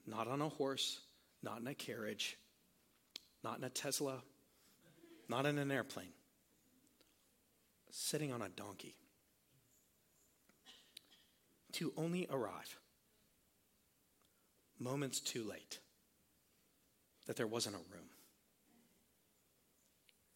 [0.07, 1.01] Not on a horse,
[1.43, 2.37] not in a carriage,
[3.45, 4.23] not in a Tesla,
[5.29, 6.13] not in an airplane,
[7.91, 8.97] sitting on a donkey
[11.73, 12.79] to only arrive
[14.79, 15.79] moments too late
[17.27, 18.09] that there wasn't a room.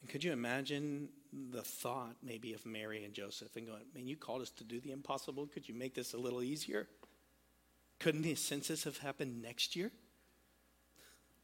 [0.01, 1.09] And could you imagine
[1.51, 4.81] the thought maybe of Mary and Joseph and going, man, you called us to do
[4.81, 5.47] the impossible.
[5.47, 6.89] Could you make this a little easier?
[7.99, 9.91] Couldn't the census have happened next year?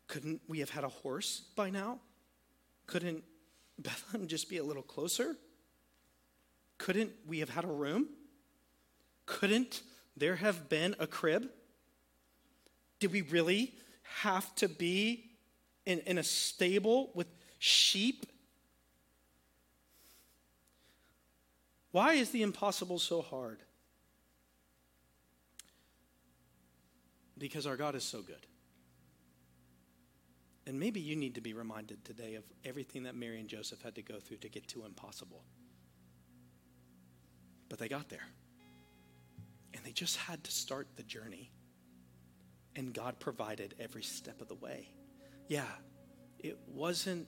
[0.06, 2.00] Couldn't we have had a horse by now?
[2.86, 3.24] Couldn't
[3.78, 5.36] Bethlehem just be a little closer?
[6.78, 8.08] Couldn't we have had a room?
[9.24, 9.82] Couldn't
[10.16, 11.48] there have been a crib?
[13.00, 13.72] Did we really
[14.20, 15.30] have to be
[15.86, 17.28] in, in a stable with
[17.58, 18.26] sheep
[21.92, 23.58] Why is the impossible so hard?
[27.42, 28.46] Because our God is so good.
[30.64, 33.96] And maybe you need to be reminded today of everything that Mary and Joseph had
[33.96, 35.42] to go through to get to impossible.
[37.68, 38.28] But they got there.
[39.74, 41.50] And they just had to start the journey.
[42.76, 44.88] And God provided every step of the way.
[45.48, 45.64] Yeah,
[46.38, 47.26] it wasn't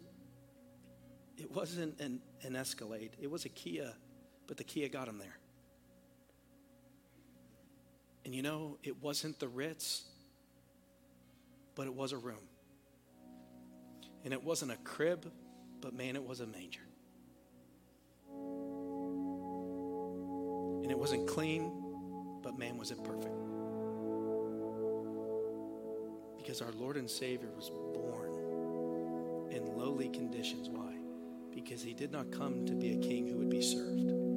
[1.37, 3.17] it wasn't an, an Escalade.
[3.21, 3.95] It was a Kia
[4.47, 5.39] but the Kia got him there.
[8.25, 10.05] And you know, it wasn't the Ritz,
[11.75, 12.49] but it was a room.
[14.25, 15.31] And it wasn't a crib,
[15.81, 16.81] but man, it was a manger.
[20.83, 21.71] And it wasn't clean,
[22.43, 23.35] but man, was it perfect.
[26.39, 30.71] Because our Lord and Savior was born in lowly conditions.
[30.71, 30.95] Why?
[31.55, 34.34] Because he did not come to be a king who would be served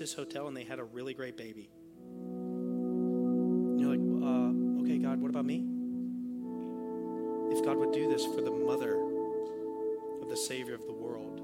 [0.00, 1.68] nicest hotel and they had a really great baby?
[2.16, 5.62] And you're like, uh, okay, God, what about me?
[7.54, 8.94] If God would do this for the mother
[10.22, 11.42] of the Savior of the world,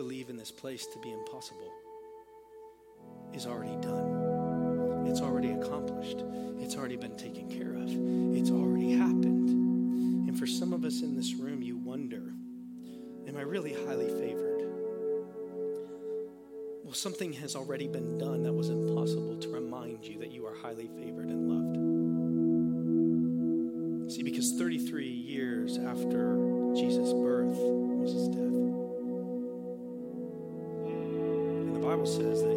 [0.00, 1.70] believe in this place to be impossible
[3.34, 5.04] is already done.
[5.06, 6.24] It's already accomplished.
[6.58, 7.84] It's already been taken care of.
[8.34, 9.50] It's already happened.
[10.26, 12.32] And for some of us in this room, you wonder
[13.28, 14.62] Am I really highly favored?
[16.82, 20.54] Well, something has already been done that was impossible to remind you that you are
[20.54, 21.46] highly favored and
[24.06, 24.14] loved.
[24.14, 26.49] See, because 33 years after
[32.00, 32.49] And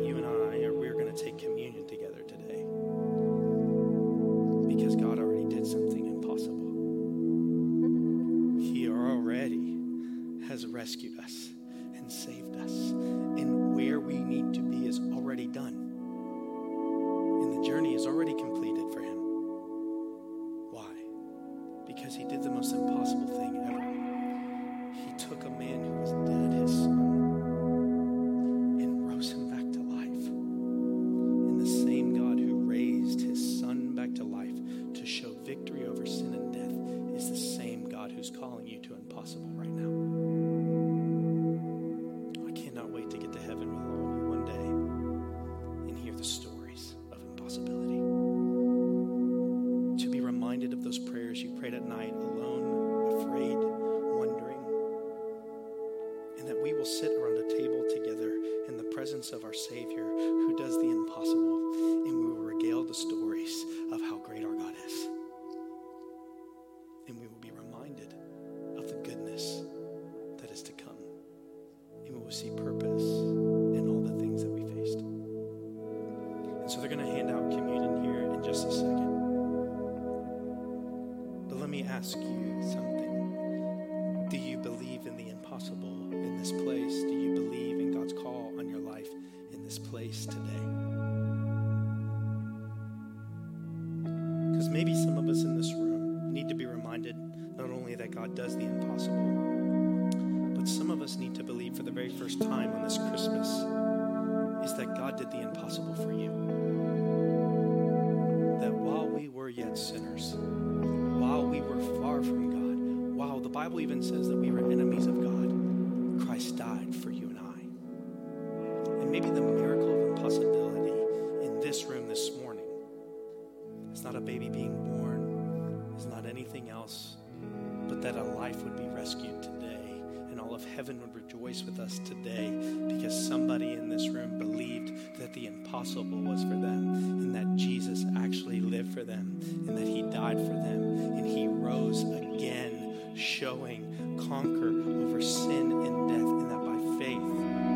[138.94, 140.84] for them and that he died for them
[141.18, 143.90] and he rose again, showing
[144.28, 147.26] conquer over sin and death, and that by faith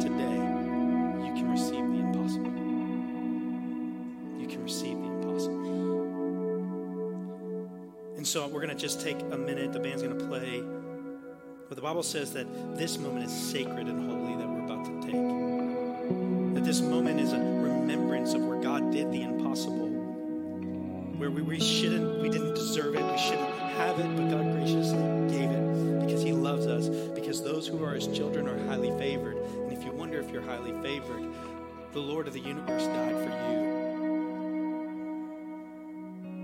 [0.02, 0.38] today
[1.26, 2.52] you can receive the impossible.
[4.40, 5.78] You can receive the impossible.
[8.18, 9.74] And so we're going to just take a minute.
[9.74, 10.62] The band's going to play.
[11.68, 12.48] But the Bible says that
[12.78, 16.56] this moment is sacred and holy that we're about to take.
[16.56, 19.87] That this moment is a remembrance of where God did the impossible.
[21.18, 25.00] Where we, we shouldn't, we didn't deserve it, we shouldn't have it, but God graciously
[25.30, 26.90] gave it because He loves us.
[27.16, 29.38] Because those who are His children are highly favored.
[29.38, 31.24] And if you wonder if you're highly favored,
[31.94, 33.68] the Lord of the universe died for you.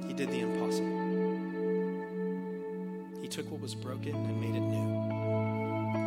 [0.08, 1.04] He did the impossible.
[3.22, 5.14] He took what was broken and made it new.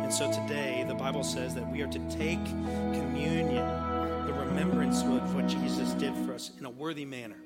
[0.03, 3.65] And so today, the Bible says that we are to take communion,
[4.25, 7.37] the remembrance of what Jesus did for us, in a worthy manner.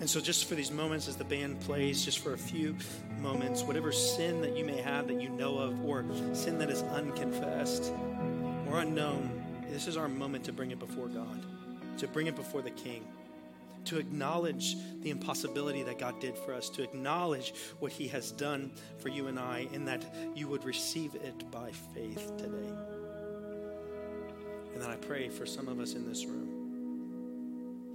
[0.00, 2.76] And so, just for these moments as the band plays, just for a few
[3.20, 6.82] moments, whatever sin that you may have that you know of, or sin that is
[6.82, 7.92] unconfessed
[8.68, 11.44] or unknown, this is our moment to bring it before God,
[11.98, 13.06] to bring it before the King
[13.84, 18.70] to acknowledge the impossibility that God did for us, to acknowledge what He has done
[18.98, 22.72] for you and I, and that you would receive it by faith today.
[24.72, 26.51] And then I pray for some of us in this room.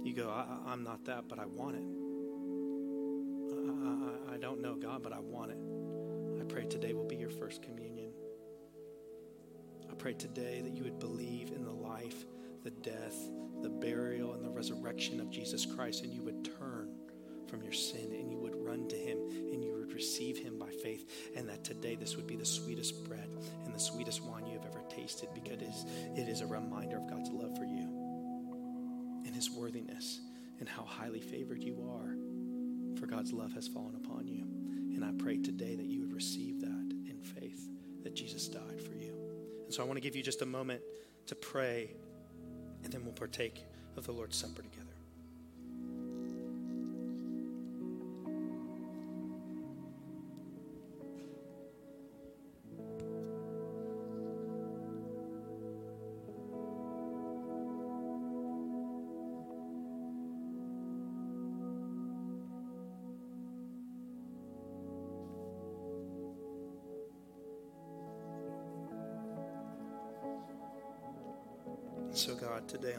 [0.04, 1.82] You go, I, am not that, but I want it.
[3.52, 5.58] I, I, I don't know God, but I want it.
[6.40, 8.12] I pray today will be your first communion.
[9.90, 12.24] I pray today that you would believe in the life,
[12.62, 13.16] the death,
[13.62, 16.94] the burial and the resurrection of Jesus Christ, and you would turn
[17.48, 19.18] from your sin and you would run to Him
[19.52, 23.04] and you would receive Him by faith, and that today this would be the sweetest
[23.04, 23.28] bread
[23.64, 25.84] and the sweetest wine you have ever tasted because it is,
[26.16, 27.67] it is a reminder of God's love for you
[29.38, 30.18] His worthiness
[30.58, 34.42] and how highly favored you are, for God's love has fallen upon you.
[34.96, 37.68] And I pray today that you would receive that in faith
[38.02, 39.14] that Jesus died for you.
[39.64, 40.80] And so I want to give you just a moment
[41.26, 41.90] to pray
[42.82, 43.64] and then we'll partake
[43.96, 44.77] of the Lord's Supper together.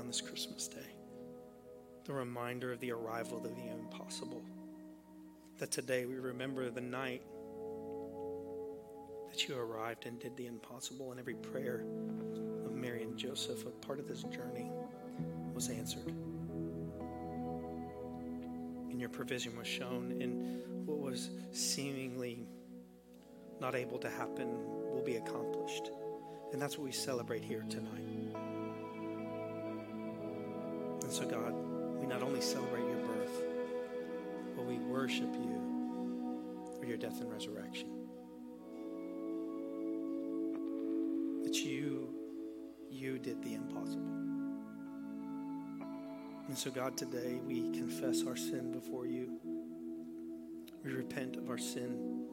[0.09, 0.89] This Christmas day,
[2.05, 4.41] the reminder of the arrival of the impossible.
[5.59, 7.21] That today we remember the night
[9.29, 11.85] that you arrived and did the impossible, and every prayer
[12.65, 14.71] of Mary and Joseph, a part of this journey,
[15.53, 16.07] was answered.
[18.89, 22.47] And your provision was shown in what was seemingly
[23.61, 24.47] not able to happen
[24.91, 25.91] will be accomplished.
[26.51, 28.28] And that's what we celebrate here tonight.
[31.09, 31.55] And so, God,
[31.99, 33.41] we not only celebrate your birth,
[34.55, 37.89] but we worship you for your death and resurrection.
[41.43, 42.13] That you,
[42.91, 44.05] you did the impossible.
[46.47, 49.39] And so, God, today we confess our sin before you.
[50.83, 52.27] We repent of our sin.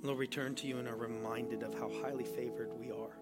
[0.00, 3.18] Lord, we turn to you and are reminded of how highly favored we are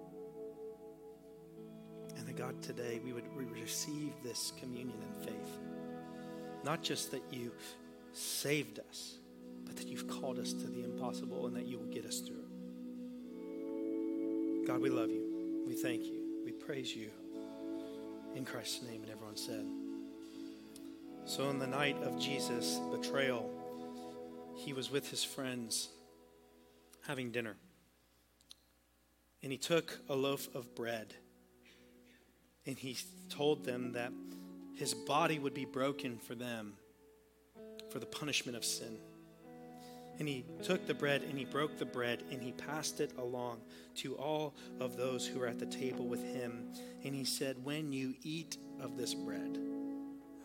[2.46, 3.24] God, today we would
[3.60, 5.58] receive this communion in faith.
[6.62, 7.50] Not just that you
[8.12, 9.16] saved us,
[9.64, 12.44] but that you've called us to the impossible and that you will get us through.
[14.64, 15.64] God, we love you.
[15.66, 16.20] We thank you.
[16.44, 17.10] We praise you.
[18.36, 19.66] In Christ's name, and everyone said.
[21.24, 23.50] So, on the night of Jesus' betrayal,
[24.54, 25.88] he was with his friends
[27.08, 27.56] having dinner.
[29.42, 31.14] And he took a loaf of bread
[32.66, 32.96] and he
[33.28, 34.12] told them that
[34.74, 36.74] his body would be broken for them
[37.90, 38.98] for the punishment of sin.
[40.18, 43.60] And he took the bread and he broke the bread and he passed it along
[43.96, 46.72] to all of those who were at the table with him.
[47.04, 49.58] And he said, When you eat of this bread,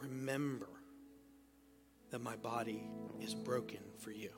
[0.02, 0.68] remember
[2.12, 2.84] that my body
[3.22, 4.32] is broken for you.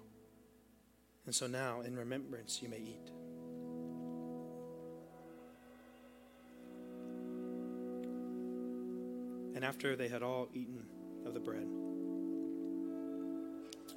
[1.25, 3.11] And so now, in remembrance, you may eat.
[9.55, 10.83] And after they had all eaten
[11.25, 11.67] of the bread,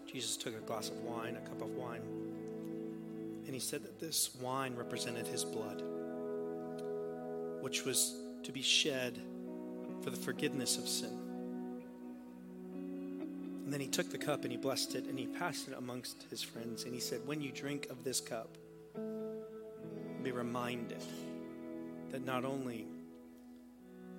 [0.06, 2.02] Jesus took a glass of wine, a cup of wine,
[3.46, 5.82] and he said that this wine represented his blood,
[7.62, 9.20] which was to be shed
[10.02, 11.26] for the forgiveness of sin.
[13.64, 16.24] And then he took the cup and he blessed it and he passed it amongst
[16.30, 16.84] his friends.
[16.84, 18.56] And he said, When you drink of this cup,
[20.22, 21.02] be reminded
[22.10, 22.86] that not only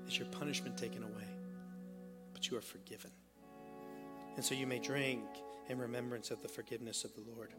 [0.08, 1.28] is your punishment taken away,
[2.34, 3.12] but you are forgiven.
[4.36, 5.26] And so you may drink
[5.68, 7.52] in remembrance of the forgiveness of the Lord.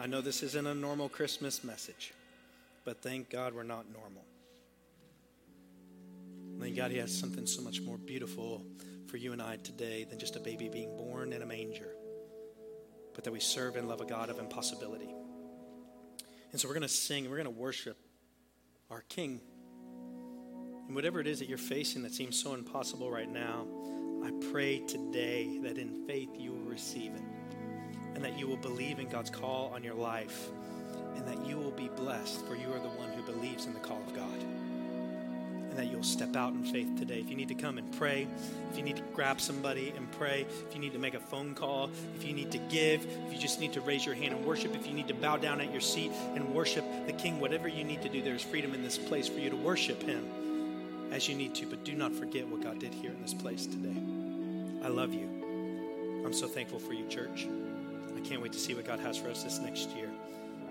[0.00, 2.14] I know this isn't a normal Christmas message,
[2.84, 4.24] but thank God we're not normal.
[6.58, 8.64] Thank God He has something so much more beautiful
[9.08, 11.88] for you and I today than just a baby being born in a manger,
[13.14, 15.08] but that we serve and love a God of impossibility.
[16.52, 17.96] And so we're going to sing, and we're going to worship
[18.90, 19.40] our King.
[20.86, 23.66] And whatever it is that you're facing that seems so impossible right now,
[24.24, 27.22] I pray today that in faith you will receive it
[28.14, 30.50] and that you will believe in God's call on your life
[31.14, 33.80] and that you will be blessed, for you are the one who believes in the
[33.80, 34.44] call of God.
[35.80, 37.20] That you'll step out in faith today.
[37.20, 38.26] If you need to come and pray,
[38.70, 41.54] if you need to grab somebody and pray, if you need to make a phone
[41.54, 44.44] call, if you need to give, if you just need to raise your hand and
[44.44, 47.66] worship, if you need to bow down at your seat and worship the King, whatever
[47.66, 51.30] you need to do, there's freedom in this place for you to worship Him as
[51.30, 53.96] you need to, but do not forget what God did here in this place today.
[54.84, 55.30] I love you.
[56.26, 57.48] I'm so thankful for you, church.
[58.14, 60.10] I can't wait to see what God has for us this next year.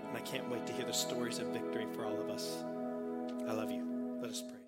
[0.06, 2.58] And I can't wait to hear the stories of victory for all of us.
[3.48, 3.84] I love you.
[4.20, 4.59] Let us pray.